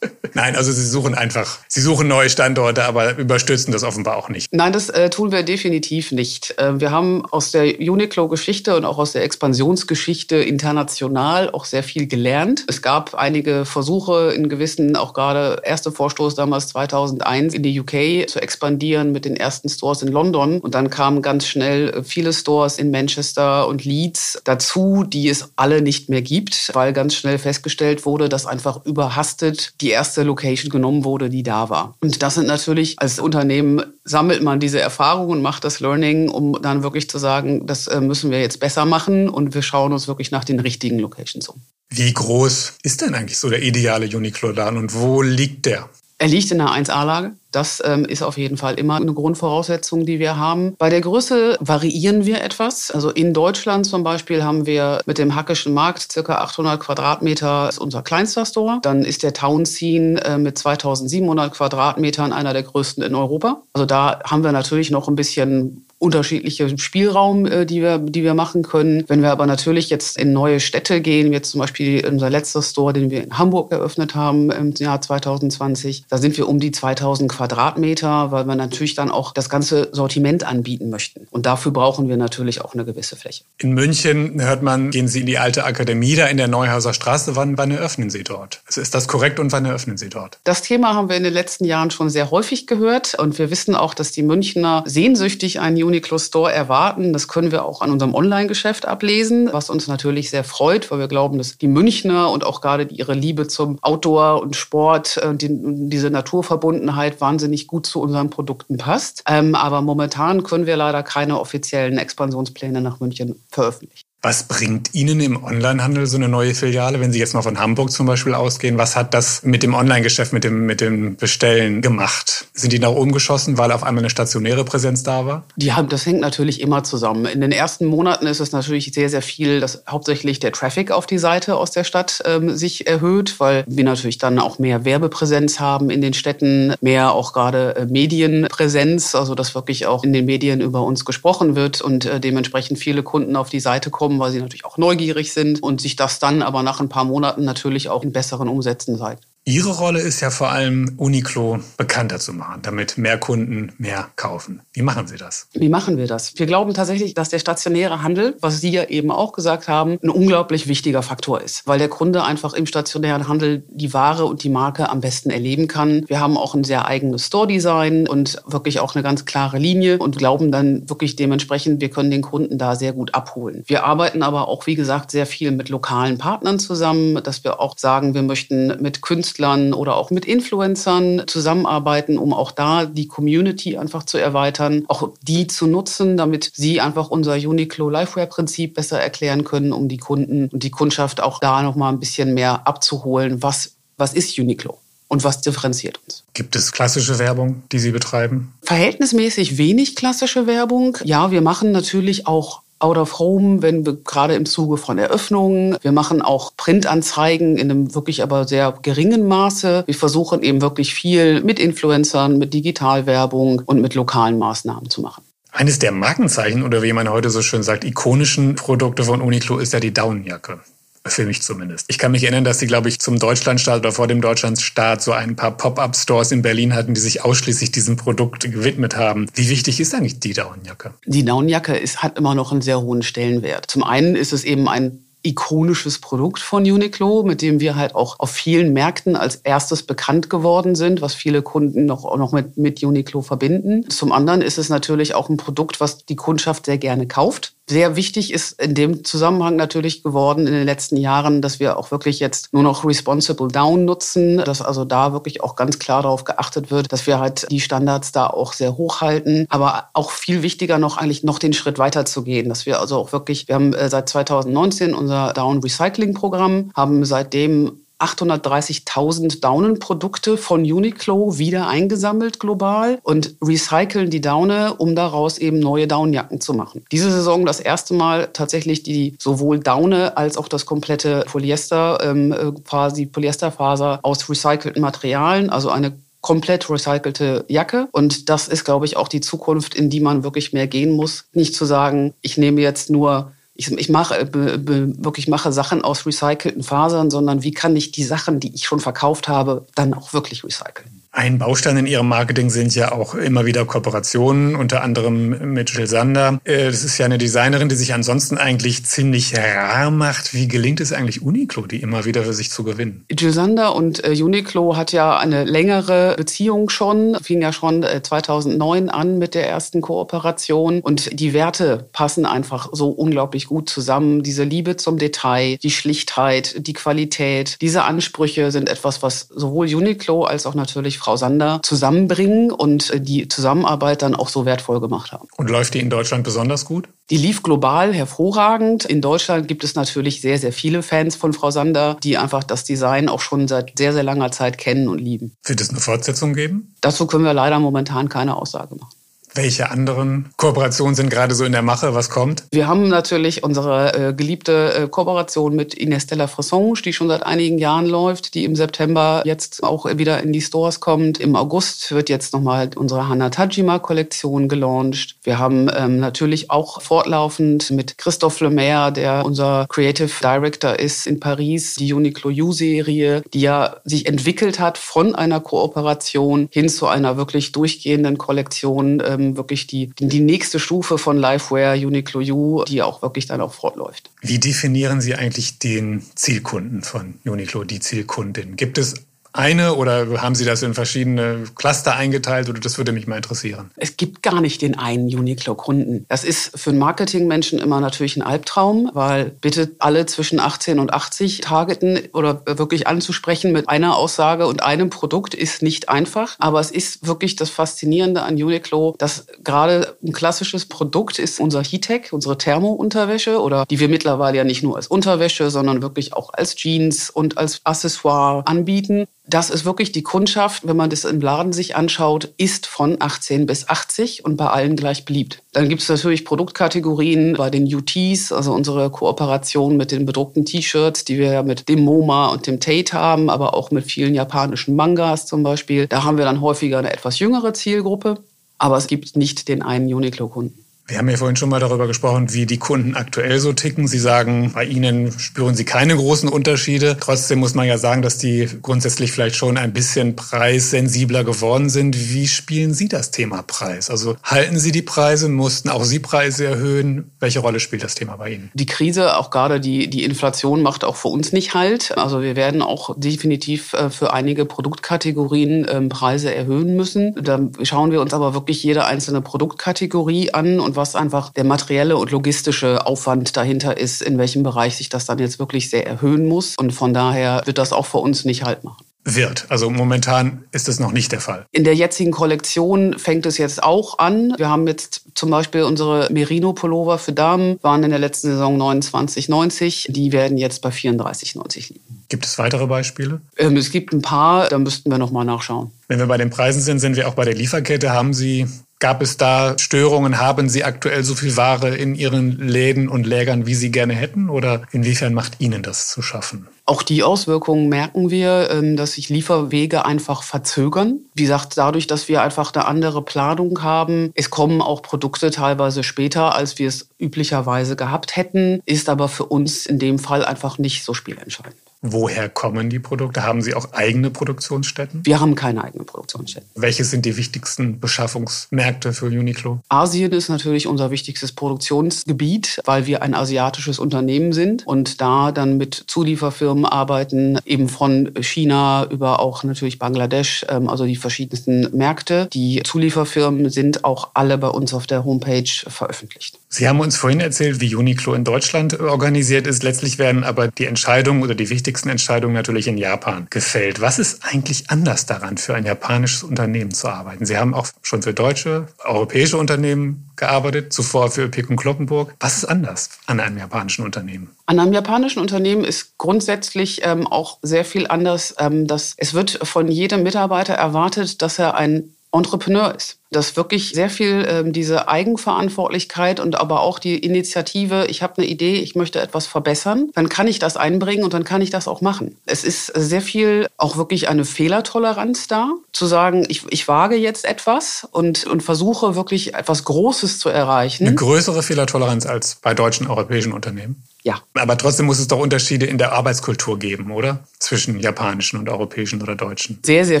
Nein, 0.34 0.56
also 0.56 0.72
Sie 0.72 0.86
suchen 0.86 1.14
einfach, 1.14 1.58
Sie 1.68 1.80
suchen 1.80 2.08
neue 2.08 2.30
Standorte, 2.30 2.84
aber 2.84 3.18
überstürzen 3.18 3.72
das 3.72 3.84
offenbar 3.84 4.16
auch 4.16 4.28
nicht. 4.28 4.52
Nein, 4.52 4.72
das 4.72 4.88
äh, 4.88 5.10
tun 5.10 5.30
wir 5.30 5.42
definitiv 5.42 6.10
nicht. 6.12 6.54
Äh, 6.58 6.80
wir 6.80 6.90
haben 6.90 7.24
aus 7.26 7.50
der 7.50 7.78
Uniqlo-Geschichte 7.78 8.76
und 8.76 8.84
auch 8.84 8.98
aus 8.98 9.12
der 9.12 9.24
Expansionsgeschichte 9.24 10.36
international 10.36 11.50
auch 11.50 11.66
sehr 11.66 11.82
viel 11.82 12.06
gelernt. 12.06 12.64
Es 12.68 12.80
gab 12.80 13.14
einige 13.14 13.64
Versuche 13.64 14.32
in 14.34 14.48
gewissen, 14.48 14.96
auch 14.96 15.12
gerade 15.12 15.60
erste 15.64 15.92
Vorstoß 15.92 16.34
damals 16.34 16.68
2001 16.68 17.54
in 17.54 17.62
die 17.62 17.78
UK 17.78 18.28
zu 18.28 18.40
expandieren 18.40 19.12
mit 19.12 19.24
den 19.24 19.36
ersten 19.36 19.68
Stores 19.68 20.02
in 20.02 20.08
London. 20.08 20.60
Und 20.60 20.74
dann 20.74 20.88
kamen 20.88 21.20
ganz 21.20 21.46
schnell 21.46 22.02
viele 22.04 22.32
Stores 22.32 22.78
in 22.78 22.90
Manchester 22.90 23.68
und 23.68 23.84
Leeds 23.84 24.40
dazu, 24.44 25.04
die 25.06 25.28
es 25.28 25.50
alle 25.56 25.82
nicht 25.82 26.08
mehr 26.08 26.22
gibt, 26.22 26.70
weil 26.74 26.92
ganz 26.92 27.14
schnell 27.14 27.38
festgestellt 27.38 28.06
wurde, 28.06 28.28
dass 28.28 28.46
einfach 28.46 28.84
überhastet 28.86 29.74
die 29.80 29.91
erste 29.92 30.22
Location 30.22 30.70
genommen 30.70 31.04
wurde, 31.04 31.30
die 31.30 31.42
da 31.42 31.70
war. 31.70 31.94
Und 32.00 32.22
das 32.22 32.34
sind 32.34 32.46
natürlich, 32.46 32.98
als 32.98 33.18
Unternehmen 33.18 33.82
sammelt 34.04 34.42
man 34.42 34.60
diese 34.60 34.80
Erfahrung 34.80 35.28
und 35.28 35.42
macht 35.42 35.64
das 35.64 35.80
Learning, 35.80 36.28
um 36.28 36.58
dann 36.60 36.82
wirklich 36.82 37.08
zu 37.08 37.18
sagen, 37.18 37.66
das 37.66 37.86
äh, 37.86 38.00
müssen 38.00 38.30
wir 38.30 38.40
jetzt 38.40 38.60
besser 38.60 38.84
machen 38.84 39.28
und 39.28 39.54
wir 39.54 39.62
schauen 39.62 39.92
uns 39.92 40.08
wirklich 40.08 40.30
nach 40.30 40.44
den 40.44 40.60
richtigen 40.60 40.98
Locations 40.98 41.48
um. 41.48 41.60
Wie 41.90 42.12
groß 42.12 42.74
ist 42.82 43.02
denn 43.02 43.14
eigentlich 43.14 43.38
so 43.38 43.50
der 43.50 43.62
ideale 43.62 44.06
Uniqlo-Laden 44.06 44.78
und 44.78 44.94
wo 44.94 45.20
liegt 45.22 45.66
der? 45.66 45.88
Er 46.22 46.28
liegt 46.28 46.52
in 46.52 46.60
einer 46.60 46.70
1A-Lage. 46.70 47.32
Das 47.50 47.82
ähm, 47.84 48.04
ist 48.04 48.22
auf 48.22 48.38
jeden 48.38 48.56
Fall 48.56 48.74
immer 48.74 48.94
eine 48.94 49.12
Grundvoraussetzung, 49.12 50.06
die 50.06 50.20
wir 50.20 50.36
haben. 50.36 50.76
Bei 50.76 50.88
der 50.88 51.00
Größe 51.00 51.58
variieren 51.58 52.24
wir 52.24 52.42
etwas. 52.42 52.92
Also 52.92 53.10
in 53.10 53.34
Deutschland 53.34 53.86
zum 53.86 54.04
Beispiel 54.04 54.44
haben 54.44 54.64
wir 54.64 55.00
mit 55.04 55.18
dem 55.18 55.34
Hackischen 55.34 55.74
Markt 55.74 56.12
circa 56.12 56.36
800 56.36 56.78
Quadratmeter 56.78 57.68
ist 57.68 57.78
unser 57.78 58.02
kleinster 58.02 58.46
Store. 58.46 58.78
Dann 58.82 59.04
ist 59.04 59.24
der 59.24 59.32
Town 59.32 59.66
Scene 59.66 60.22
äh, 60.24 60.38
mit 60.38 60.56
2700 60.56 61.52
Quadratmetern 61.52 62.32
einer 62.32 62.52
der 62.52 62.62
größten 62.62 63.02
in 63.02 63.16
Europa. 63.16 63.60
Also 63.72 63.84
da 63.84 64.20
haben 64.24 64.44
wir 64.44 64.52
natürlich 64.52 64.92
noch 64.92 65.08
ein 65.08 65.16
bisschen 65.16 65.86
unterschiedliche 66.02 66.76
Spielraum, 66.78 67.46
äh, 67.46 67.64
die 67.64 67.80
wir, 67.80 67.98
die 67.98 68.24
wir 68.24 68.34
machen 68.34 68.62
können. 68.62 69.04
Wenn 69.06 69.22
wir 69.22 69.30
aber 69.30 69.46
natürlich 69.46 69.88
jetzt 69.88 70.18
in 70.18 70.32
neue 70.32 70.58
Städte 70.58 71.00
gehen, 71.00 71.32
jetzt 71.32 71.50
zum 71.50 71.60
Beispiel 71.60 72.06
unser 72.06 72.28
letzter 72.28 72.60
Store, 72.60 72.92
den 72.92 73.10
wir 73.10 73.22
in 73.22 73.38
Hamburg 73.38 73.70
eröffnet 73.70 74.14
haben 74.14 74.50
im 74.50 74.72
Jahr 74.72 75.00
2020, 75.00 76.04
da 76.08 76.18
sind 76.18 76.36
wir 76.36 76.48
um 76.48 76.58
die 76.58 76.72
2000 76.72 77.30
Quadratmeter, 77.30 78.32
weil 78.32 78.46
wir 78.46 78.56
natürlich 78.56 78.94
dann 78.94 79.10
auch 79.10 79.32
das 79.32 79.48
ganze 79.48 79.90
Sortiment 79.92 80.44
anbieten 80.44 80.90
möchten. 80.90 81.28
Und 81.30 81.46
dafür 81.46 81.70
brauchen 81.72 82.08
wir 82.08 82.16
natürlich 82.16 82.60
auch 82.62 82.74
eine 82.74 82.84
gewisse 82.84 83.14
Fläche. 83.14 83.44
In 83.58 83.72
München 83.72 84.42
hört 84.42 84.62
man, 84.62 84.90
gehen 84.90 85.06
Sie 85.06 85.20
in 85.20 85.26
die 85.26 85.38
alte 85.38 85.64
Akademie 85.64 86.16
da 86.16 86.26
in 86.26 86.36
der 86.36 86.48
Neuhauser 86.48 86.94
Straße. 86.94 87.36
Wann, 87.36 87.56
wann 87.58 87.70
eröffnen 87.70 88.10
Sie 88.10 88.24
dort? 88.24 88.60
Also 88.66 88.80
ist 88.80 88.94
das 88.94 89.06
korrekt 89.06 89.38
und 89.38 89.52
wann 89.52 89.64
eröffnen 89.64 89.96
Sie 89.96 90.08
dort? 90.08 90.40
Das 90.42 90.62
Thema 90.62 90.94
haben 90.94 91.08
wir 91.08 91.16
in 91.16 91.22
den 91.22 91.32
letzten 91.32 91.64
Jahren 91.64 91.92
schon 91.92 92.10
sehr 92.10 92.32
häufig 92.32 92.66
gehört 92.66 93.14
und 93.14 93.38
wir 93.38 93.50
wissen 93.50 93.76
auch, 93.76 93.94
dass 93.94 94.10
die 94.10 94.24
Münchner 94.24 94.82
sehnsüchtig 94.86 95.60
einen 95.60 95.76
Uniqlo 95.92 96.18
Store 96.18 96.50
erwarten. 96.50 97.12
Das 97.12 97.28
können 97.28 97.52
wir 97.52 97.66
auch 97.66 97.82
an 97.82 97.90
unserem 97.90 98.14
Online-Geschäft 98.14 98.86
ablesen, 98.86 99.52
was 99.52 99.68
uns 99.68 99.88
natürlich 99.88 100.30
sehr 100.30 100.42
freut, 100.42 100.90
weil 100.90 100.98
wir 100.98 101.08
glauben, 101.08 101.36
dass 101.36 101.58
die 101.58 101.68
Münchner 101.68 102.30
und 102.30 102.44
auch 102.44 102.62
gerade 102.62 102.84
ihre 102.84 103.12
Liebe 103.12 103.46
zum 103.46 103.78
Outdoor 103.82 104.40
und 104.40 104.56
Sport, 104.56 105.20
die, 105.34 105.48
diese 105.50 106.10
Naturverbundenheit 106.10 107.20
wahnsinnig 107.20 107.66
gut 107.66 107.84
zu 107.84 108.00
unseren 108.00 108.30
Produkten 108.30 108.78
passt. 108.78 109.22
Ähm, 109.28 109.54
aber 109.54 109.82
momentan 109.82 110.42
können 110.42 110.66
wir 110.66 110.76
leider 110.76 111.02
keine 111.02 111.38
offiziellen 111.38 111.98
Expansionspläne 111.98 112.80
nach 112.80 113.00
München 113.00 113.44
veröffentlichen. 113.50 114.11
Was 114.24 114.44
bringt 114.44 114.94
Ihnen 114.94 115.18
im 115.18 115.42
Onlinehandel 115.42 116.06
so 116.06 116.16
eine 116.16 116.28
neue 116.28 116.54
Filiale, 116.54 117.00
wenn 117.00 117.10
Sie 117.10 117.18
jetzt 117.18 117.34
mal 117.34 117.42
von 117.42 117.58
Hamburg 117.58 117.90
zum 117.90 118.06
Beispiel 118.06 118.34
ausgehen? 118.34 118.78
Was 118.78 118.94
hat 118.94 119.14
das 119.14 119.42
mit 119.42 119.64
dem 119.64 119.74
Online-Geschäft, 119.74 120.32
mit 120.32 120.44
dem, 120.44 120.64
mit 120.64 120.80
dem 120.80 121.16
Bestellen 121.16 121.82
gemacht? 121.82 122.46
Sind 122.54 122.72
die 122.72 122.78
nach 122.78 122.92
oben 122.92 123.10
geschossen, 123.10 123.58
weil 123.58 123.72
auf 123.72 123.82
einmal 123.82 124.02
eine 124.02 124.10
stationäre 124.10 124.64
Präsenz 124.64 125.02
da 125.02 125.26
war? 125.26 125.42
Die 125.56 125.72
haben, 125.72 125.88
das 125.88 126.06
hängt 126.06 126.20
natürlich 126.20 126.60
immer 126.60 126.84
zusammen. 126.84 127.24
In 127.24 127.40
den 127.40 127.50
ersten 127.50 127.84
Monaten 127.84 128.28
ist 128.28 128.38
es 128.38 128.52
natürlich 128.52 128.92
sehr, 128.94 129.08
sehr 129.08 129.22
viel, 129.22 129.58
dass 129.58 129.82
hauptsächlich 129.90 130.38
der 130.38 130.52
Traffic 130.52 130.92
auf 130.92 131.06
die 131.06 131.18
Seite 131.18 131.56
aus 131.56 131.72
der 131.72 131.82
Stadt 131.82 132.22
ähm, 132.24 132.56
sich 132.56 132.86
erhöht, 132.86 133.40
weil 133.40 133.64
wir 133.66 133.82
natürlich 133.82 134.18
dann 134.18 134.38
auch 134.38 134.60
mehr 134.60 134.84
Werbepräsenz 134.84 135.58
haben 135.58 135.90
in 135.90 136.00
den 136.00 136.14
Städten, 136.14 136.74
mehr 136.80 137.10
auch 137.10 137.32
gerade 137.32 137.74
äh, 137.74 137.86
Medienpräsenz, 137.86 139.16
also 139.16 139.34
dass 139.34 139.56
wirklich 139.56 139.86
auch 139.86 140.04
in 140.04 140.12
den 140.12 140.26
Medien 140.26 140.60
über 140.60 140.82
uns 140.82 141.04
gesprochen 141.04 141.56
wird 141.56 141.80
und 141.80 142.04
äh, 142.04 142.20
dementsprechend 142.20 142.78
viele 142.78 143.02
Kunden 143.02 143.34
auf 143.34 143.50
die 143.50 143.58
Seite 143.58 143.90
kommen 143.90 144.11
kommen, 144.12 144.20
weil 144.20 144.30
sie 144.30 144.40
natürlich 144.40 144.64
auch 144.64 144.78
neugierig 144.78 145.32
sind 145.32 145.62
und 145.62 145.80
sich 145.80 145.96
das 145.96 146.18
dann 146.18 146.42
aber 146.42 146.62
nach 146.62 146.80
ein 146.80 146.88
paar 146.88 147.04
Monaten 147.04 147.44
natürlich 147.44 147.88
auch 147.88 148.02
in 148.02 148.12
besseren 148.12 148.48
Umsätzen 148.48 148.98
zeigt. 148.98 149.26
Ihre 149.44 149.70
Rolle 149.70 150.00
ist 150.00 150.20
ja 150.20 150.30
vor 150.30 150.50
allem, 150.50 150.94
Uniqlo 150.98 151.58
bekannter 151.76 152.20
zu 152.20 152.32
machen, 152.32 152.62
damit 152.62 152.96
mehr 152.96 153.18
Kunden 153.18 153.72
mehr 153.76 154.08
kaufen. 154.14 154.62
Wie 154.72 154.82
machen 154.82 155.08
Sie 155.08 155.16
das? 155.16 155.48
Wie 155.52 155.68
machen 155.68 155.96
wir 155.96 156.06
das? 156.06 156.34
Wir 156.36 156.46
glauben 156.46 156.74
tatsächlich, 156.74 157.14
dass 157.14 157.28
der 157.28 157.40
stationäre 157.40 158.04
Handel, 158.04 158.36
was 158.40 158.60
Sie 158.60 158.70
ja 158.70 158.84
eben 158.84 159.10
auch 159.10 159.32
gesagt 159.32 159.66
haben, 159.66 159.98
ein 160.00 160.10
unglaublich 160.10 160.68
wichtiger 160.68 161.02
Faktor 161.02 161.40
ist, 161.40 161.66
weil 161.66 161.80
der 161.80 161.88
Kunde 161.88 162.22
einfach 162.22 162.54
im 162.54 162.66
stationären 162.66 163.26
Handel 163.26 163.64
die 163.68 163.92
Ware 163.92 164.26
und 164.26 164.44
die 164.44 164.48
Marke 164.48 164.88
am 164.88 165.00
besten 165.00 165.30
erleben 165.30 165.66
kann. 165.66 166.04
Wir 166.06 166.20
haben 166.20 166.36
auch 166.36 166.54
ein 166.54 166.62
sehr 166.62 166.86
eigenes 166.86 167.26
Store-Design 167.26 168.06
und 168.06 168.40
wirklich 168.46 168.78
auch 168.78 168.94
eine 168.94 169.02
ganz 169.02 169.24
klare 169.24 169.58
Linie 169.58 169.98
und 169.98 170.18
glauben 170.18 170.52
dann 170.52 170.88
wirklich 170.88 171.16
dementsprechend, 171.16 171.80
wir 171.80 171.90
können 171.90 172.12
den 172.12 172.22
Kunden 172.22 172.58
da 172.58 172.76
sehr 172.76 172.92
gut 172.92 173.16
abholen. 173.16 173.64
Wir 173.66 173.82
arbeiten 173.82 174.22
aber 174.22 174.46
auch, 174.46 174.68
wie 174.68 174.76
gesagt, 174.76 175.10
sehr 175.10 175.26
viel 175.26 175.50
mit 175.50 175.68
lokalen 175.68 176.18
Partnern 176.18 176.60
zusammen, 176.60 177.20
dass 177.24 177.42
wir 177.42 177.58
auch 177.58 177.76
sagen, 177.76 178.14
wir 178.14 178.22
möchten 178.22 178.80
mit 178.80 179.02
Künstlern 179.02 179.31
Künstlern 179.32 179.72
oder 179.72 179.96
auch 179.96 180.10
mit 180.10 180.24
Influencern 180.26 181.22
zusammenarbeiten, 181.26 182.18
um 182.18 182.32
auch 182.32 182.52
da 182.52 182.84
die 182.84 183.08
Community 183.08 183.76
einfach 183.78 184.04
zu 184.04 184.18
erweitern, 184.18 184.84
auch 184.88 185.10
die 185.22 185.46
zu 185.46 185.66
nutzen, 185.66 186.16
damit 186.16 186.50
sie 186.54 186.80
einfach 186.80 187.08
unser 187.08 187.34
Uniqlo 187.34 187.88
Lifeware-Prinzip 187.88 188.74
besser 188.74 189.00
erklären 189.00 189.44
können, 189.44 189.72
um 189.72 189.88
die 189.88 189.98
Kunden 189.98 190.48
und 190.48 190.62
die 190.62 190.70
Kundschaft 190.70 191.20
auch 191.20 191.38
da 191.38 191.62
noch 191.62 191.76
mal 191.76 191.88
ein 191.88 192.00
bisschen 192.00 192.34
mehr 192.34 192.66
abzuholen. 192.66 193.42
Was, 193.42 193.76
was 193.96 194.12
ist 194.12 194.38
Uniqlo? 194.38 194.78
und 195.08 195.24
was 195.24 195.42
differenziert 195.42 196.00
uns. 196.06 196.24
Gibt 196.32 196.56
es 196.56 196.72
klassische 196.72 197.18
Werbung, 197.18 197.64
die 197.70 197.78
Sie 197.78 197.90
betreiben? 197.90 198.54
Verhältnismäßig 198.62 199.58
wenig 199.58 199.94
klassische 199.94 200.46
Werbung. 200.46 200.96
Ja, 201.04 201.30
wir 201.30 201.42
machen 201.42 201.70
natürlich 201.70 202.26
auch 202.26 202.61
Out 202.82 202.98
of 202.98 203.18
Home, 203.20 203.62
wenn 203.62 203.86
wir 203.86 203.96
gerade 204.02 204.34
im 204.34 204.44
Zuge 204.44 204.76
von 204.76 204.98
Eröffnungen. 204.98 205.76
Wir 205.82 205.92
machen 205.92 206.20
auch 206.20 206.56
Printanzeigen 206.56 207.56
in 207.56 207.70
einem 207.70 207.94
wirklich 207.94 208.22
aber 208.22 208.48
sehr 208.48 208.74
geringen 208.82 209.28
Maße. 209.28 209.84
Wir 209.86 209.94
versuchen 209.94 210.42
eben 210.42 210.60
wirklich 210.60 210.92
viel 210.92 211.42
mit 211.42 211.60
Influencern, 211.60 212.38
mit 212.38 212.52
Digitalwerbung 212.54 213.62
und 213.64 213.80
mit 213.80 213.94
lokalen 213.94 214.36
Maßnahmen 214.38 214.90
zu 214.90 215.00
machen. 215.00 215.22
Eines 215.52 215.78
der 215.78 215.92
Markenzeichen 215.92 216.62
oder 216.62 216.82
wie 216.82 216.92
man 216.92 217.08
heute 217.08 217.30
so 217.30 217.42
schön 217.42 217.62
sagt, 217.62 217.84
ikonischen 217.84 218.56
Produkte 218.56 219.04
von 219.04 219.20
Uniqlo 219.20 219.58
ist 219.58 219.74
ja 219.74 219.80
die 219.80 219.92
Daunenjacke. 219.92 220.60
Für 221.04 221.24
mich 221.24 221.42
zumindest. 221.42 221.86
Ich 221.88 221.98
kann 221.98 222.12
mich 222.12 222.22
erinnern, 222.22 222.44
dass 222.44 222.60
sie, 222.60 222.66
glaube 222.66 222.88
ich, 222.88 223.00
zum 223.00 223.18
Deutschlandstart 223.18 223.80
oder 223.80 223.90
vor 223.90 224.06
dem 224.06 224.20
Deutschlandstart 224.20 225.02
so 225.02 225.12
ein 225.12 225.34
paar 225.34 225.56
Pop-up-Stores 225.56 226.30
in 226.30 226.42
Berlin 226.42 226.74
hatten, 226.74 226.94
die 226.94 227.00
sich 227.00 227.24
ausschließlich 227.24 227.72
diesem 227.72 227.96
Produkt 227.96 228.44
gewidmet 228.44 228.96
haben. 228.96 229.26
Wie 229.34 229.48
wichtig 229.48 229.80
ist 229.80 229.94
eigentlich 229.94 230.20
die 230.20 230.32
Daunenjacke? 230.32 230.94
Die 231.06 231.24
Daunenjacke 231.24 231.76
ist, 231.76 232.02
hat 232.02 232.18
immer 232.18 232.36
noch 232.36 232.52
einen 232.52 232.62
sehr 232.62 232.80
hohen 232.80 233.02
Stellenwert. 233.02 233.68
Zum 233.68 233.82
einen 233.82 234.14
ist 234.14 234.32
es 234.32 234.44
eben 234.44 234.68
ein 234.68 235.04
ikonisches 235.22 236.00
Produkt 236.00 236.40
von 236.40 236.64
Uniqlo, 236.64 237.22
mit 237.22 237.42
dem 237.42 237.60
wir 237.60 237.76
halt 237.76 237.94
auch 237.94 238.18
auf 238.18 238.30
vielen 238.30 238.72
Märkten 238.72 239.16
als 239.16 239.36
erstes 239.36 239.84
bekannt 239.84 240.30
geworden 240.30 240.74
sind, 240.74 241.00
was 241.00 241.14
viele 241.14 241.42
Kunden 241.42 241.86
noch, 241.86 242.16
noch 242.16 242.32
mit, 242.32 242.56
mit 242.56 242.82
Uniqlo 242.82 243.22
verbinden. 243.22 243.88
Zum 243.88 244.12
anderen 244.12 244.42
ist 244.42 244.58
es 244.58 244.68
natürlich 244.68 245.14
auch 245.14 245.28
ein 245.28 245.36
Produkt, 245.36 245.80
was 245.80 246.04
die 246.04 246.16
Kundschaft 246.16 246.66
sehr 246.66 246.78
gerne 246.78 247.06
kauft. 247.06 247.54
Sehr 247.72 247.96
wichtig 247.96 248.34
ist 248.34 248.60
in 248.60 248.74
dem 248.74 249.02
Zusammenhang 249.02 249.56
natürlich 249.56 250.02
geworden 250.02 250.46
in 250.46 250.52
den 250.52 250.66
letzten 250.66 250.98
Jahren, 250.98 251.40
dass 251.40 251.58
wir 251.58 251.78
auch 251.78 251.90
wirklich 251.90 252.20
jetzt 252.20 252.52
nur 252.52 252.62
noch 252.62 252.84
Responsible 252.84 253.48
Down 253.48 253.86
nutzen, 253.86 254.36
dass 254.36 254.60
also 254.60 254.84
da 254.84 255.14
wirklich 255.14 255.42
auch 255.42 255.56
ganz 255.56 255.78
klar 255.78 256.02
darauf 256.02 256.24
geachtet 256.24 256.70
wird, 256.70 256.92
dass 256.92 257.06
wir 257.06 257.18
halt 257.18 257.50
die 257.50 257.60
Standards 257.60 258.12
da 258.12 258.26
auch 258.26 258.52
sehr 258.52 258.76
hoch 258.76 259.00
halten. 259.00 259.46
Aber 259.48 259.88
auch 259.94 260.10
viel 260.10 260.42
wichtiger 260.42 260.76
noch 260.76 260.98
eigentlich 260.98 261.24
noch 261.24 261.38
den 261.38 261.54
Schritt 261.54 261.78
weiter 261.78 262.04
zu 262.04 262.24
gehen, 262.24 262.50
dass 262.50 262.66
wir 262.66 262.78
also 262.78 262.98
auch 262.98 263.10
wirklich, 263.12 263.48
wir 263.48 263.54
haben 263.54 263.72
äh, 263.72 263.88
seit 263.88 264.06
2019 264.06 264.92
unser 264.92 265.32
Down 265.32 265.62
Recycling 265.62 266.12
Programm, 266.12 266.72
haben 266.76 267.06
seitdem 267.06 267.81
830.000 268.02 269.40
Daunenprodukte 269.40 270.36
von 270.36 270.60
Uniqlo 270.60 271.38
wieder 271.38 271.68
eingesammelt 271.68 272.40
global 272.40 272.98
und 273.02 273.36
recyceln 273.42 274.10
die 274.10 274.20
Daune, 274.20 274.74
um 274.74 274.96
daraus 274.96 275.38
eben 275.38 275.60
neue 275.60 275.86
Daunenjacken 275.86 276.40
zu 276.40 276.54
machen. 276.54 276.84
Diese 276.90 277.10
Saison 277.10 277.46
das 277.46 277.60
erste 277.60 277.94
Mal 277.94 278.30
tatsächlich 278.32 278.82
die 278.82 279.16
sowohl 279.18 279.60
Daune 279.60 280.16
als 280.16 280.36
auch 280.36 280.48
das 280.48 280.66
komplette 280.66 281.24
Polyester, 281.26 281.98
ähm, 282.02 282.32
äh, 282.32 282.52
quasi 282.64 283.06
Polyesterfaser 283.06 284.00
aus 284.02 284.28
recycelten 284.28 284.82
Materialien, 284.82 285.50
also 285.50 285.70
eine 285.70 285.92
komplett 286.22 286.70
recycelte 286.70 287.44
Jacke. 287.48 287.88
Und 287.92 288.28
das 288.30 288.48
ist, 288.48 288.64
glaube 288.64 288.86
ich, 288.86 288.96
auch 288.96 289.08
die 289.08 289.20
Zukunft, 289.20 289.74
in 289.74 289.90
die 289.90 290.00
man 290.00 290.24
wirklich 290.24 290.52
mehr 290.52 290.68
gehen 290.68 290.92
muss. 290.92 291.24
Nicht 291.34 291.54
zu 291.54 291.66
sagen, 291.66 292.14
ich 292.22 292.38
nehme 292.38 292.60
jetzt 292.62 292.88
nur 292.88 293.32
ich, 293.54 293.70
ich 293.70 293.88
mache 293.88 294.20
äh, 294.20 294.24
be, 294.24 294.58
be, 294.58 295.04
wirklich 295.04 295.28
mache 295.28 295.52
Sachen 295.52 295.82
aus 295.82 296.06
recycelten 296.06 296.62
Fasern, 296.62 297.10
sondern 297.10 297.42
wie 297.42 297.52
kann 297.52 297.76
ich 297.76 297.92
die 297.92 298.04
Sachen, 298.04 298.40
die 298.40 298.54
ich 298.54 298.64
schon 298.64 298.80
verkauft 298.80 299.28
habe, 299.28 299.66
dann 299.74 299.94
auch 299.94 300.12
wirklich 300.12 300.44
recyceln? 300.44 301.01
Ein 301.14 301.38
Baustein 301.38 301.76
in 301.76 301.86
Ihrem 301.86 302.08
Marketing 302.08 302.48
sind 302.48 302.74
ja 302.74 302.92
auch 302.92 303.14
immer 303.14 303.44
wieder 303.44 303.66
Kooperationen, 303.66 304.56
unter 304.56 304.82
anderem 304.82 305.52
mit 305.52 305.68
Jill 305.68 305.86
Sander. 305.86 306.40
Äh, 306.44 306.70
das 306.70 306.84
ist 306.84 306.96
ja 306.96 307.04
eine 307.04 307.18
Designerin, 307.18 307.68
die 307.68 307.74
sich 307.74 307.92
ansonsten 307.92 308.38
eigentlich 308.38 308.86
ziemlich 308.86 309.36
rar 309.36 309.90
macht. 309.90 310.32
Wie 310.32 310.48
gelingt 310.48 310.80
es 310.80 310.90
eigentlich 310.90 311.20
Uniqlo, 311.20 311.66
die 311.66 311.82
immer 311.82 312.06
wieder 312.06 312.22
für 312.22 312.32
sich 312.32 312.50
zu 312.50 312.64
gewinnen? 312.64 313.04
Jill 313.10 313.30
Sander 313.30 313.74
und 313.74 314.02
äh, 314.02 314.22
Uniqlo 314.22 314.74
hat 314.74 314.92
ja 314.92 315.18
eine 315.18 315.44
längere 315.44 316.14
Beziehung 316.16 316.70
schon, 316.70 317.18
fing 317.22 317.42
ja 317.42 317.52
schon 317.52 317.84
2009 317.84 318.86
äh, 318.88 318.90
an 318.90 319.18
mit 319.18 319.34
der 319.34 319.46
ersten 319.46 319.82
Kooperation 319.82 320.80
und 320.80 321.20
die 321.20 321.34
Werte 321.34 321.90
passen 321.92 322.24
einfach 322.24 322.70
so 322.72 322.88
unglaublich 322.88 323.48
gut 323.48 323.68
zusammen. 323.68 324.22
Diese 324.22 324.44
Liebe 324.44 324.78
zum 324.78 324.96
Detail, 324.96 325.58
die 325.58 325.72
Schlichtheit, 325.72 326.66
die 326.66 326.72
Qualität, 326.72 327.58
diese 327.60 327.84
Ansprüche 327.84 328.50
sind 328.50 328.70
etwas, 328.70 329.02
was 329.02 329.28
sowohl 329.28 329.66
Uniqlo 329.66 330.24
als 330.24 330.46
auch 330.46 330.54
natürlich 330.54 331.01
Frau 331.02 331.16
Sander 331.16 331.60
zusammenbringen 331.62 332.52
und 332.52 332.90
äh, 332.90 333.00
die 333.00 333.26
Zusammenarbeit 333.26 334.02
dann 334.02 334.14
auch 334.14 334.28
so 334.28 334.44
wertvoll 334.44 334.80
gemacht 334.80 335.10
haben. 335.12 335.26
Und 335.36 335.50
läuft 335.50 335.74
die 335.74 335.80
in 335.80 335.90
Deutschland 335.90 336.22
besonders 336.22 336.64
gut? 336.64 336.88
Die 337.10 337.16
lief 337.16 337.42
global 337.42 337.92
hervorragend. 337.92 338.84
In 338.84 339.00
Deutschland 339.00 339.48
gibt 339.48 339.64
es 339.64 339.74
natürlich 339.74 340.20
sehr, 340.20 340.38
sehr 340.38 340.52
viele 340.52 340.82
Fans 340.82 341.16
von 341.16 341.32
Frau 341.32 341.50
Sander, 341.50 341.96
die 342.02 342.16
einfach 342.16 342.44
das 342.44 342.64
Design 342.64 343.08
auch 343.08 343.20
schon 343.20 343.48
seit 343.48 343.72
sehr, 343.76 343.92
sehr 343.92 344.04
langer 344.04 344.30
Zeit 344.30 344.58
kennen 344.58 344.88
und 344.88 344.98
lieben. 344.98 345.34
Wird 345.44 345.60
es 345.60 345.70
eine 345.70 345.80
Fortsetzung 345.80 346.34
geben? 346.34 346.74
Dazu 346.80 347.06
können 347.06 347.24
wir 347.24 347.34
leider 347.34 347.58
momentan 347.58 348.08
keine 348.08 348.36
Aussage 348.36 348.76
machen. 348.76 349.01
Welche 349.34 349.70
anderen 349.70 350.26
Kooperationen 350.36 350.94
sind 350.94 351.08
gerade 351.08 351.34
so 351.34 351.44
in 351.44 351.52
der 351.52 351.62
Mache? 351.62 351.94
Was 351.94 352.10
kommt? 352.10 352.44
Wir 352.50 352.66
haben 352.66 352.88
natürlich 352.88 353.42
unsere 353.42 354.08
äh, 354.08 354.12
geliebte 354.12 354.74
äh, 354.74 354.88
Kooperation 354.88 355.56
mit 355.56 355.72
Ines 355.72 356.06
de 356.06 356.18
la 356.18 356.26
Fressange, 356.26 356.82
die 356.84 356.92
schon 356.92 357.08
seit 357.08 357.24
einigen 357.24 357.56
Jahren 357.56 357.86
läuft, 357.86 358.34
die 358.34 358.44
im 358.44 358.56
September 358.56 359.22
jetzt 359.24 359.62
auch 359.62 359.86
wieder 359.96 360.22
in 360.22 360.34
die 360.34 360.42
Stores 360.42 360.80
kommt. 360.80 361.18
Im 361.18 361.34
August 361.34 361.92
wird 361.92 362.10
jetzt 362.10 362.34
nochmal 362.34 362.70
unsere 362.76 363.08
Hana 363.08 363.30
Tajima 363.30 363.78
Kollektion 363.78 364.48
gelauncht. 364.48 365.16
Wir 365.22 365.38
haben 365.38 365.70
ähm, 365.74 365.98
natürlich 365.98 366.50
auch 366.50 366.82
fortlaufend 366.82 367.70
mit 367.70 367.96
Christophe 367.96 368.44
Lemaire, 368.44 368.92
der 368.92 369.24
unser 369.24 369.66
Creative 369.70 370.10
Director 370.22 370.78
ist 370.78 371.06
in 371.06 371.20
Paris, 371.20 371.76
die 371.76 371.94
Uniqlo 371.94 372.30
U-Serie, 372.30 373.22
die 373.32 373.40
ja 373.40 373.76
sich 373.84 374.06
entwickelt 374.06 374.60
hat 374.60 374.76
von 374.76 375.14
einer 375.14 375.40
Kooperation 375.40 376.48
hin 376.50 376.68
zu 376.68 376.86
einer 376.86 377.16
wirklich 377.16 377.52
durchgehenden 377.52 378.18
Kollektion. 378.18 379.02
Ähm, 379.06 379.21
ähm, 379.22 379.36
wirklich 379.36 379.66
die, 379.66 379.90
die 379.98 380.20
nächste 380.20 380.58
Stufe 380.58 380.98
von 380.98 381.16
Lifeware, 381.16 381.74
Uniqlo 381.76 382.20
U, 382.20 382.64
die 382.64 382.82
auch 382.82 383.02
wirklich 383.02 383.26
dann 383.26 383.40
auch 383.40 383.54
fortläuft. 383.54 384.10
Wie 384.20 384.38
definieren 384.38 385.00
Sie 385.00 385.14
eigentlich 385.14 385.58
den 385.58 386.02
Zielkunden 386.14 386.82
von 386.82 387.14
Uniqlo, 387.24 387.64
die 387.64 387.80
Zielkundin? 387.80 388.56
Gibt 388.56 388.78
es 388.78 388.94
eine 389.32 389.74
oder 389.74 390.20
haben 390.20 390.34
Sie 390.34 390.44
das 390.44 390.62
in 390.62 390.74
verschiedene 390.74 391.44
Cluster 391.54 391.96
eingeteilt? 391.96 392.48
Oder 392.48 392.60
das 392.60 392.78
würde 392.78 392.92
mich 392.92 393.06
mal 393.06 393.16
interessieren. 393.16 393.70
Es 393.76 393.96
gibt 393.96 394.22
gar 394.22 394.40
nicht 394.40 394.60
den 394.62 394.78
einen 394.78 395.06
Uniqlo-Kunden. 395.06 396.04
Das 396.08 396.24
ist 396.24 396.58
für 396.58 396.70
einen 396.70 396.78
Marketingmenschen 396.78 397.58
immer 397.58 397.80
natürlich 397.80 398.16
ein 398.16 398.22
Albtraum, 398.22 398.90
weil 398.92 399.32
bitte 399.40 399.70
alle 399.78 400.06
zwischen 400.06 400.38
18 400.38 400.78
und 400.78 400.92
80 400.92 401.40
targeten 401.40 401.98
oder 402.12 402.42
wirklich 402.46 402.86
anzusprechen 402.86 403.52
mit 403.52 403.68
einer 403.68 403.96
Aussage 403.96 404.46
und 404.46 404.62
einem 404.62 404.90
Produkt 404.90 405.34
ist 405.34 405.62
nicht 405.62 405.88
einfach. 405.88 406.36
Aber 406.38 406.60
es 406.60 406.70
ist 406.70 407.06
wirklich 407.06 407.36
das 407.36 407.50
Faszinierende 407.50 408.22
an 408.22 408.34
Uniqlo, 408.34 408.94
dass 408.98 409.26
gerade 409.44 409.96
ein 410.02 410.12
klassisches 410.12 410.66
Produkt 410.66 411.18
ist 411.18 411.40
unser 411.40 411.62
Heattech, 411.62 412.12
unsere 412.12 412.36
Thermo-Unterwäsche 412.36 413.40
oder 413.40 413.64
die 413.66 413.80
wir 413.80 413.88
mittlerweile 413.88 414.36
ja 414.36 414.44
nicht 414.44 414.62
nur 414.62 414.76
als 414.76 414.88
Unterwäsche, 414.88 415.50
sondern 415.50 415.80
wirklich 415.80 416.12
auch 416.12 416.32
als 416.34 416.54
Jeans 416.54 417.08
und 417.08 417.38
als 417.38 417.60
Accessoire 417.64 418.46
anbieten 418.46 419.06
das 419.24 419.50
ist 419.50 419.64
wirklich 419.64 419.92
die 419.92 420.02
Kundschaft, 420.02 420.66
wenn 420.66 420.76
man 420.76 420.90
das 420.90 421.04
im 421.04 421.20
Laden 421.20 421.52
sich 421.52 421.76
anschaut, 421.76 422.32
ist 422.38 422.66
von 422.66 422.96
18 422.98 423.46
bis 423.46 423.68
80 423.68 424.24
und 424.24 424.36
bei 424.36 424.48
allen 424.48 424.74
gleich 424.74 425.04
beliebt. 425.04 425.42
Dann 425.52 425.68
gibt 425.68 425.82
es 425.82 425.88
natürlich 425.88 426.24
Produktkategorien 426.24 427.34
bei 427.34 427.48
den 427.48 427.72
UTs, 427.72 428.32
also 428.32 428.52
unsere 428.52 428.90
Kooperation 428.90 429.76
mit 429.76 429.92
den 429.92 430.06
bedruckten 430.06 430.44
T-Shirts, 430.44 431.04
die 431.04 431.18
wir 431.18 431.32
ja 431.32 431.42
mit 431.44 431.68
dem 431.68 431.80
MoMA 431.80 432.28
und 432.30 432.48
dem 432.48 432.58
Tate 432.58 432.94
haben, 432.94 433.30
aber 433.30 433.54
auch 433.54 433.70
mit 433.70 433.84
vielen 433.84 434.14
japanischen 434.14 434.74
Mangas 434.74 435.26
zum 435.26 435.44
Beispiel. 435.44 435.86
Da 435.86 436.02
haben 436.02 436.18
wir 436.18 436.24
dann 436.24 436.40
häufiger 436.40 436.80
eine 436.80 436.92
etwas 436.92 437.20
jüngere 437.20 437.54
Zielgruppe, 437.54 438.18
aber 438.58 438.76
es 438.76 438.88
gibt 438.88 439.16
nicht 439.16 439.46
den 439.46 439.62
einen 439.62 439.92
Uniqlo-Kunden. 439.92 440.61
Wir 440.88 440.98
haben 440.98 441.08
ja 441.08 441.16
vorhin 441.16 441.36
schon 441.36 441.48
mal 441.48 441.60
darüber 441.60 441.86
gesprochen, 441.86 442.34
wie 442.34 442.44
die 442.44 442.58
Kunden 442.58 442.96
aktuell 442.96 443.38
so 443.38 443.52
ticken. 443.52 443.86
Sie 443.86 444.00
sagen, 444.00 444.50
bei 444.52 444.64
Ihnen 444.64 445.16
spüren 445.16 445.54
Sie 445.54 445.64
keine 445.64 445.94
großen 445.94 446.28
Unterschiede. 446.28 446.96
Trotzdem 446.98 447.38
muss 447.38 447.54
man 447.54 447.68
ja 447.68 447.78
sagen, 447.78 448.02
dass 448.02 448.18
die 448.18 448.48
grundsätzlich 448.60 449.12
vielleicht 449.12 449.36
schon 449.36 449.56
ein 449.56 449.72
bisschen 449.72 450.16
preissensibler 450.16 451.22
geworden 451.22 451.70
sind. 451.70 451.96
Wie 452.12 452.26
spielen 452.26 452.74
Sie 452.74 452.88
das 452.88 453.12
Thema 453.12 453.42
Preis? 453.42 453.90
Also 453.90 454.16
halten 454.24 454.58
Sie 454.58 454.72
die 454.72 454.82
Preise? 454.82 455.28
Mussten 455.28 455.68
auch 455.68 455.84
Sie 455.84 456.00
Preise 456.00 456.46
erhöhen? 456.46 457.12
Welche 457.20 457.38
Rolle 457.38 457.60
spielt 457.60 457.84
das 457.84 457.94
Thema 457.94 458.16
bei 458.16 458.30
Ihnen? 458.30 458.50
Die 458.54 458.66
Krise, 458.66 459.16
auch 459.16 459.30
gerade 459.30 459.60
die, 459.60 459.88
die 459.88 460.02
Inflation 460.02 460.62
macht 460.62 460.82
auch 460.82 460.96
für 460.96 461.08
uns 461.08 461.32
nicht 461.32 461.54
halt. 461.54 461.96
Also 461.96 462.22
wir 462.22 462.34
werden 462.34 462.60
auch 462.60 462.98
definitiv 462.98 463.72
äh, 463.74 463.88
für 463.88 464.12
einige 464.12 464.46
Produktkategorien 464.46 465.64
ähm, 465.70 465.88
Preise 465.88 466.34
erhöhen 466.34 466.74
müssen. 466.74 467.14
Da 467.22 467.40
schauen 467.62 467.92
wir 467.92 468.00
uns 468.00 468.12
aber 468.12 468.34
wirklich 468.34 468.64
jede 468.64 468.84
einzelne 468.84 469.20
Produktkategorie 469.20 470.34
an 470.34 470.58
und 470.58 470.71
was 470.76 470.94
einfach 470.94 471.30
der 471.30 471.44
materielle 471.44 471.96
und 471.96 472.10
logistische 472.10 472.86
Aufwand 472.86 473.36
dahinter 473.36 473.76
ist, 473.76 474.02
in 474.02 474.18
welchem 474.18 474.42
Bereich 474.42 474.76
sich 474.76 474.88
das 474.88 475.06
dann 475.06 475.18
jetzt 475.18 475.38
wirklich 475.38 475.70
sehr 475.70 475.86
erhöhen 475.86 476.26
muss. 476.26 476.56
Und 476.56 476.72
von 476.72 476.94
daher 476.94 477.42
wird 477.44 477.58
das 477.58 477.72
auch 477.72 477.86
für 477.86 477.98
uns 477.98 478.24
nicht 478.24 478.44
halt 478.44 478.64
machen 478.64 478.84
wird. 479.04 479.46
Also 479.48 479.68
momentan 479.70 480.44
ist 480.52 480.68
das 480.68 480.78
noch 480.78 480.92
nicht 480.92 481.12
der 481.12 481.20
Fall. 481.20 481.46
In 481.50 481.64
der 481.64 481.74
jetzigen 481.74 482.12
Kollektion 482.12 482.98
fängt 482.98 483.26
es 483.26 483.38
jetzt 483.38 483.62
auch 483.62 483.98
an. 483.98 484.34
Wir 484.36 484.48
haben 484.48 484.66
jetzt 484.68 485.02
zum 485.14 485.30
Beispiel 485.30 485.62
unsere 485.62 486.08
Merino-Pullover 486.12 486.98
für 486.98 487.12
Damen, 487.12 487.58
waren 487.62 487.82
in 487.82 487.90
der 487.90 487.98
letzten 487.98 488.28
Saison 488.28 488.60
29,90. 488.60 489.90
Die 489.90 490.12
werden 490.12 490.38
jetzt 490.38 490.62
bei 490.62 490.70
34,90 490.70 491.72
liegen. 491.72 492.04
Gibt 492.08 492.26
es 492.26 492.38
weitere 492.38 492.66
Beispiele? 492.66 493.20
Ähm, 493.36 493.56
es 493.56 493.70
gibt 493.70 493.92
ein 493.92 494.02
paar, 494.02 494.48
da 494.48 494.58
müssten 494.58 494.90
wir 494.90 494.98
noch 494.98 495.10
mal 495.10 495.24
nachschauen. 495.24 495.72
Wenn 495.88 495.98
wir 495.98 496.06
bei 496.06 496.18
den 496.18 496.30
Preisen 496.30 496.60
sind, 496.60 496.78
sind 496.78 496.96
wir 496.96 497.08
auch 497.08 497.14
bei 497.14 497.24
der 497.24 497.34
Lieferkette. 497.34 497.90
Haben 497.90 498.14
Sie 498.14 498.46
Gab 498.82 499.00
es 499.00 499.16
da 499.16 499.56
Störungen? 499.60 500.18
Haben 500.18 500.48
Sie 500.48 500.64
aktuell 500.64 501.04
so 501.04 501.14
viel 501.14 501.36
Ware 501.36 501.76
in 501.76 501.94
Ihren 501.94 502.36
Läden 502.48 502.88
und 502.88 503.06
Lägern, 503.06 503.46
wie 503.46 503.54
Sie 503.54 503.70
gerne 503.70 503.92
hätten? 503.92 504.28
Oder 504.28 504.62
inwiefern 504.72 505.14
macht 505.14 505.40
Ihnen 505.40 505.62
das 505.62 505.88
zu 505.88 506.02
schaffen? 506.02 506.48
Auch 506.64 506.82
die 506.82 507.04
Auswirkungen 507.04 507.68
merken 507.68 508.10
wir, 508.10 508.50
ähm, 508.50 508.76
dass 508.76 508.94
sich 508.94 509.08
Lieferwege 509.08 509.84
einfach 509.84 510.24
verzögern. 510.24 510.98
Wie 511.14 511.22
gesagt, 511.22 511.56
dadurch, 511.56 511.86
dass 511.86 512.08
wir 512.08 512.22
einfach 512.22 512.52
eine 512.52 512.64
andere 512.64 513.02
Planung 513.02 513.62
haben, 513.62 514.10
es 514.16 514.30
kommen 514.30 514.60
auch 514.60 514.82
Produkte 514.82 515.30
teilweise 515.30 515.84
später, 515.84 516.34
als 516.34 516.58
wir 516.58 516.66
es 516.66 516.88
üblicherweise 516.98 517.76
gehabt 517.76 518.16
hätten, 518.16 518.62
ist 518.66 518.88
aber 518.88 519.08
für 519.08 519.26
uns 519.26 519.64
in 519.64 519.78
dem 519.78 520.00
Fall 520.00 520.24
einfach 520.24 520.58
nicht 520.58 520.82
so 520.82 520.92
spielentscheidend. 520.92 521.54
Woher 521.84 522.28
kommen 522.28 522.70
die 522.70 522.78
Produkte? 522.78 523.24
Haben 523.24 523.42
Sie 523.42 523.54
auch 523.54 523.72
eigene 523.72 524.10
Produktionsstätten? 524.10 525.04
Wir 525.04 525.18
haben 525.18 525.34
keine 525.34 525.64
eigenen 525.64 525.84
Produktionsstätten. 525.84 526.48
Welche 526.54 526.84
sind 526.84 527.04
die 527.04 527.16
wichtigsten 527.16 527.80
Beschaffungsmärkte 527.80 528.92
für 528.92 529.06
Uniqlo? 529.06 529.58
Asien 529.68 530.12
ist 530.12 530.28
natürlich 530.28 530.68
unser 530.68 530.92
wichtigstes 530.92 531.32
Produktionsgebiet, 531.32 532.60
weil 532.66 532.86
wir 532.86 533.02
ein 533.02 533.14
asiatisches 533.14 533.80
Unternehmen 533.80 534.32
sind 534.32 534.64
und 534.64 535.00
da 535.00 535.32
dann 535.32 535.56
mit 535.56 535.82
Zulieferfirmen 535.88 536.66
arbeiten, 536.66 537.40
eben 537.44 537.68
von 537.68 538.12
China 538.20 538.86
über 538.88 539.18
auch 539.18 539.42
natürlich 539.42 539.80
Bangladesch, 539.80 540.46
ähm, 540.48 540.68
also 540.68 540.86
die 540.86 540.94
verschiedensten 540.94 541.76
Märkte. 541.76 542.28
Die 542.32 542.62
Zulieferfirmen 542.62 543.50
sind 543.50 543.84
auch 543.84 544.10
alle 544.14 544.38
bei 544.38 544.48
uns 544.48 544.72
auf 544.72 544.86
der 544.86 545.04
Homepage 545.04 545.50
veröffentlicht. 545.66 546.38
Sie 546.48 546.68
haben 546.68 546.78
uns 546.78 546.96
vorhin 546.96 547.18
erzählt, 547.18 547.60
wie 547.60 547.74
Uniqlo 547.74 548.14
in 548.14 548.22
Deutschland 548.22 548.78
organisiert 548.78 549.48
ist. 549.48 549.64
Letztlich 549.64 549.98
werden 549.98 550.22
aber 550.22 550.46
die 550.46 550.66
Entscheidungen 550.66 551.24
oder 551.24 551.34
die 551.34 551.50
wichtigsten 551.50 551.71
wichtigsten 551.72 551.88
Entscheidungen 551.88 552.34
natürlich 552.34 552.68
in 552.68 552.76
Japan 552.76 553.28
gefällt. 553.30 553.80
Was 553.80 553.98
ist 553.98 554.26
eigentlich 554.26 554.68
anders 554.68 555.06
daran, 555.06 555.38
für 555.38 555.54
ein 555.54 555.64
japanisches 555.64 556.22
Unternehmen 556.22 556.72
zu 556.72 556.86
arbeiten? 556.86 557.24
Sie 557.24 557.38
haben 557.38 557.54
auch 557.54 557.66
schon 557.80 558.02
für 558.02 558.12
deutsche, 558.12 558.66
europäische 558.84 559.38
Unternehmen 559.38 560.10
gearbeitet, 560.16 560.74
zuvor 560.74 561.10
für 561.10 561.30
Pick 561.30 561.48
und 561.48 561.56
Kloppenburg. 561.56 562.12
Was 562.20 562.36
ist 562.36 562.44
anders 562.44 562.90
an 563.06 563.20
einem 563.20 563.38
japanischen 563.38 563.86
Unternehmen? 563.86 564.28
An 564.44 564.60
einem 564.60 564.74
japanischen 564.74 565.20
Unternehmen 565.20 565.64
ist 565.64 565.96
grundsätzlich 565.96 566.82
ähm, 566.84 567.06
auch 567.06 567.38
sehr 567.40 567.64
viel 567.64 567.86
anders. 567.86 568.34
Ähm, 568.38 568.66
dass 568.66 568.92
es 568.98 569.14
wird 569.14 569.38
von 569.42 569.68
jedem 569.68 570.02
Mitarbeiter 570.02 570.52
erwartet, 570.52 571.22
dass 571.22 571.38
er 571.38 571.54
ein 571.54 571.94
Entrepreneur 572.12 572.74
ist. 572.74 572.98
Dass 573.10 573.36
wirklich 573.36 573.70
sehr 573.70 573.90
viel 573.90 574.26
ähm, 574.28 574.52
diese 574.52 574.88
Eigenverantwortlichkeit 574.88 576.18
und 576.20 576.34
aber 576.34 576.60
auch 576.60 576.78
die 576.78 576.98
Initiative, 576.98 577.86
ich 577.88 578.02
habe 578.02 578.18
eine 578.18 578.26
Idee, 578.26 578.54
ich 578.56 578.74
möchte 578.74 579.00
etwas 579.00 579.26
verbessern, 579.26 579.90
dann 579.94 580.08
kann 580.08 580.26
ich 580.26 580.38
das 580.38 580.56
einbringen 580.56 581.04
und 581.04 581.12
dann 581.12 581.24
kann 581.24 581.42
ich 581.42 581.50
das 581.50 581.68
auch 581.68 581.80
machen. 581.82 582.16
Es 582.24 582.44
ist 582.44 582.66
sehr 582.66 583.02
viel 583.02 583.48
auch 583.58 583.76
wirklich 583.76 584.08
eine 584.08 584.24
Fehlertoleranz 584.24 585.26
da, 585.26 585.50
zu 585.72 585.86
sagen, 585.86 586.24
ich, 586.28 586.44
ich 586.50 586.68
wage 586.68 586.96
jetzt 586.96 587.26
etwas 587.26 587.86
und, 587.90 588.26
und 588.26 588.42
versuche 588.42 588.94
wirklich 588.94 589.34
etwas 589.34 589.64
Großes 589.64 590.18
zu 590.18 590.30
erreichen. 590.30 590.86
Eine 590.86 590.96
größere 590.96 591.42
Fehlertoleranz 591.42 592.06
als 592.06 592.36
bei 592.36 592.54
deutschen 592.54 592.86
europäischen 592.86 593.32
Unternehmen? 593.32 593.82
Ja. 594.04 594.20
Aber 594.34 594.56
trotzdem 594.56 594.86
muss 594.86 594.98
es 594.98 595.08
doch 595.08 595.18
Unterschiede 595.18 595.66
in 595.66 595.78
der 595.78 595.92
Arbeitskultur 595.92 596.58
geben, 596.58 596.90
oder? 596.90 597.24
Zwischen 597.38 597.78
japanischen 597.78 598.38
und 598.38 598.48
europäischen 598.48 599.02
oder 599.02 599.16
deutschen. 599.16 599.60
Sehr, 599.62 599.84
sehr 599.84 600.00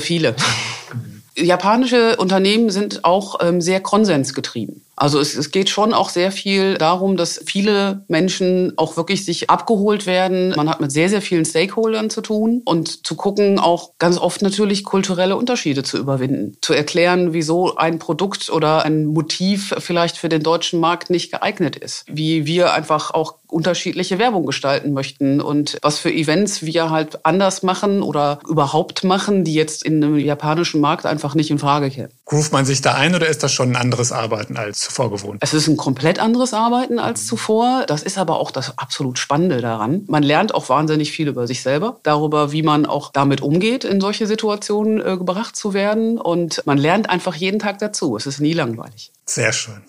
viele. 0.00 0.34
Japanische 1.42 2.16
Unternehmen 2.16 2.70
sind 2.70 3.04
auch 3.04 3.38
ähm, 3.40 3.60
sehr 3.60 3.80
konsensgetrieben. 3.80 4.82
Also 5.02 5.18
es, 5.18 5.34
es 5.34 5.50
geht 5.50 5.68
schon 5.68 5.94
auch 5.94 6.10
sehr 6.10 6.30
viel 6.30 6.74
darum, 6.74 7.16
dass 7.16 7.42
viele 7.44 8.04
Menschen 8.06 8.74
auch 8.76 8.96
wirklich 8.96 9.24
sich 9.24 9.50
abgeholt 9.50 10.06
werden. 10.06 10.54
Man 10.54 10.70
hat 10.70 10.80
mit 10.80 10.92
sehr, 10.92 11.08
sehr 11.08 11.20
vielen 11.20 11.44
Stakeholdern 11.44 12.08
zu 12.08 12.20
tun 12.20 12.62
und 12.64 13.04
zu 13.04 13.16
gucken, 13.16 13.58
auch 13.58 13.98
ganz 13.98 14.16
oft 14.16 14.42
natürlich 14.42 14.84
kulturelle 14.84 15.34
Unterschiede 15.34 15.82
zu 15.82 15.98
überwinden. 15.98 16.56
Zu 16.60 16.72
erklären, 16.72 17.32
wieso 17.32 17.74
ein 17.74 17.98
Produkt 17.98 18.48
oder 18.48 18.84
ein 18.84 19.06
Motiv 19.06 19.74
vielleicht 19.78 20.18
für 20.18 20.28
den 20.28 20.44
deutschen 20.44 20.78
Markt 20.78 21.10
nicht 21.10 21.32
geeignet 21.32 21.74
ist. 21.74 22.04
Wie 22.06 22.46
wir 22.46 22.72
einfach 22.72 23.10
auch 23.10 23.38
unterschiedliche 23.52 24.18
Werbung 24.18 24.46
gestalten 24.46 24.92
möchten 24.92 25.40
und 25.40 25.78
was 25.82 25.98
für 25.98 26.12
Events 26.12 26.62
wir 26.62 26.90
halt 26.90 27.24
anders 27.26 27.62
machen 27.62 28.02
oder 28.02 28.38
überhaupt 28.48 29.04
machen, 29.04 29.44
die 29.44 29.54
jetzt 29.54 29.84
in 29.84 30.02
einem 30.02 30.18
japanischen 30.18 30.80
Markt 30.80 31.06
einfach 31.06 31.34
nicht 31.34 31.50
in 31.50 31.58
Frage 31.58 31.90
kämen. 31.90 32.12
Ruft 32.30 32.52
man 32.52 32.64
sich 32.64 32.80
da 32.80 32.94
ein 32.94 33.14
oder 33.14 33.28
ist 33.28 33.42
das 33.42 33.52
schon 33.52 33.72
ein 33.72 33.76
anderes 33.76 34.10
Arbeiten 34.10 34.56
als 34.56 34.91
zuvor 34.92 35.10
gewohnt? 35.10 35.38
Es 35.42 35.54
ist 35.54 35.68
ein 35.68 35.76
komplett 35.76 36.18
anderes 36.18 36.52
Arbeiten 36.54 36.98
als 36.98 37.26
zuvor. 37.26 37.84
Das 37.86 38.02
ist 38.02 38.18
aber 38.18 38.38
auch 38.38 38.50
das 38.50 38.78
absolut 38.78 39.18
Spannende 39.18 39.60
daran. 39.60 40.04
Man 40.06 40.22
lernt 40.22 40.54
auch 40.54 40.68
wahnsinnig 40.68 41.12
viel 41.12 41.28
über 41.28 41.46
sich 41.46 41.62
selber, 41.62 41.98
darüber, 42.02 42.52
wie 42.52 42.62
man 42.62 42.86
auch 42.86 43.10
damit 43.12 43.40
umgeht, 43.40 43.84
in 43.84 44.00
solche 44.00 44.26
Situationen 44.26 45.00
äh, 45.00 45.16
gebracht 45.16 45.56
zu 45.56 45.74
werden. 45.74 46.18
Und 46.18 46.62
man 46.66 46.78
lernt 46.78 47.08
einfach 47.08 47.34
jeden 47.34 47.58
Tag 47.58 47.78
dazu. 47.78 48.16
Es 48.16 48.26
ist 48.26 48.40
nie 48.40 48.52
langweilig. 48.52 49.12
Sehr 49.26 49.52
schön. 49.52 49.82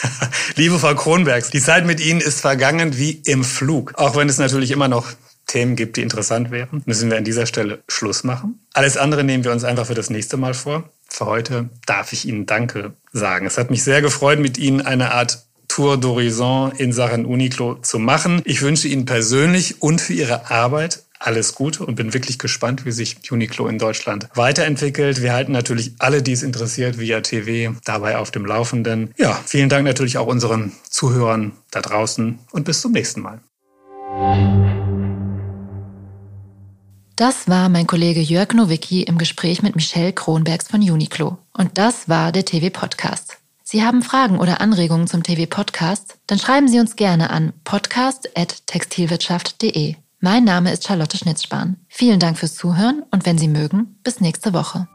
Liebe 0.56 0.78
Frau 0.78 0.94
Kronbergs, 0.94 1.50
die 1.50 1.60
Zeit 1.60 1.86
mit 1.86 2.00
Ihnen 2.00 2.20
ist 2.20 2.40
vergangen 2.40 2.96
wie 2.98 3.20
im 3.24 3.44
Flug. 3.44 3.92
Auch 3.96 4.16
wenn 4.16 4.28
es 4.28 4.38
natürlich 4.38 4.70
immer 4.70 4.88
noch 4.88 5.06
Themen 5.46 5.76
gibt, 5.76 5.96
die 5.96 6.02
interessant 6.02 6.50
wären, 6.50 6.82
müssen 6.86 7.10
wir 7.10 7.18
an 7.18 7.24
dieser 7.24 7.46
Stelle 7.46 7.82
Schluss 7.88 8.24
machen. 8.24 8.66
Alles 8.74 8.96
andere 8.96 9.22
nehmen 9.22 9.44
wir 9.44 9.52
uns 9.52 9.64
einfach 9.64 9.86
für 9.86 9.94
das 9.94 10.10
nächste 10.10 10.36
Mal 10.36 10.54
vor. 10.54 10.90
Für 11.08 11.26
heute 11.26 11.70
darf 11.86 12.12
ich 12.12 12.26
Ihnen 12.26 12.46
Danke 12.46 12.92
sagen. 13.12 13.46
Es 13.46 13.58
hat 13.58 13.70
mich 13.70 13.82
sehr 13.82 14.02
gefreut, 14.02 14.38
mit 14.38 14.58
Ihnen 14.58 14.80
eine 14.80 15.12
Art 15.12 15.44
Tour 15.68 15.94
d'Horizon 15.94 16.74
in 16.76 16.92
Sachen 16.92 17.26
Uniqlo 17.26 17.76
zu 17.76 17.98
machen. 17.98 18.42
Ich 18.44 18.62
wünsche 18.62 18.88
Ihnen 18.88 19.04
persönlich 19.04 19.82
und 19.82 20.00
für 20.00 20.12
Ihre 20.12 20.50
Arbeit 20.50 21.02
alles 21.18 21.54
Gute 21.54 21.84
und 21.84 21.94
bin 21.94 22.14
wirklich 22.14 22.38
gespannt, 22.38 22.84
wie 22.84 22.92
sich 22.92 23.30
Uniqlo 23.30 23.68
in 23.68 23.78
Deutschland 23.78 24.28
weiterentwickelt. 24.34 25.22
Wir 25.22 25.32
halten 25.32 25.52
natürlich 25.52 25.94
alle, 25.98 26.22
die 26.22 26.32
es 26.32 26.42
interessiert, 26.42 26.98
via 26.98 27.20
TV 27.20 27.76
dabei 27.84 28.18
auf 28.18 28.30
dem 28.30 28.44
Laufenden. 28.44 29.12
Ja, 29.16 29.40
vielen 29.46 29.68
Dank 29.68 29.84
natürlich 29.84 30.18
auch 30.18 30.26
unseren 30.26 30.72
Zuhörern 30.88 31.52
da 31.70 31.80
draußen 31.80 32.38
und 32.52 32.64
bis 32.64 32.80
zum 32.80 32.92
nächsten 32.92 33.22
Mal. 33.22 33.40
Das 37.16 37.48
war 37.48 37.68
mein 37.70 37.86
Kollege 37.86 38.20
Jörg 38.20 38.52
Nowicki 38.52 39.02
im 39.02 39.16
Gespräch 39.16 39.62
mit 39.62 39.74
Michelle 39.74 40.12
Kronbergs 40.12 40.68
von 40.68 40.82
Uniqlo. 40.82 41.38
Und 41.54 41.78
das 41.78 42.10
war 42.10 42.30
der 42.30 42.44
TV-Podcast. 42.44 43.38
Sie 43.64 43.82
haben 43.82 44.02
Fragen 44.02 44.38
oder 44.38 44.60
Anregungen 44.60 45.06
zum 45.06 45.22
TV-Podcast? 45.22 46.18
Dann 46.26 46.38
schreiben 46.38 46.68
Sie 46.68 46.78
uns 46.78 46.94
gerne 46.94 47.30
an 47.30 47.54
podcast.textilwirtschaft.de. 47.64 49.94
Mein 50.20 50.44
Name 50.44 50.70
ist 50.70 50.86
Charlotte 50.86 51.16
Schnitzspahn. 51.16 51.76
Vielen 51.88 52.20
Dank 52.20 52.36
fürs 52.36 52.54
Zuhören 52.54 53.02
und 53.10 53.24
wenn 53.24 53.38
Sie 53.38 53.48
mögen, 53.48 53.96
bis 54.04 54.20
nächste 54.20 54.52
Woche. 54.52 54.86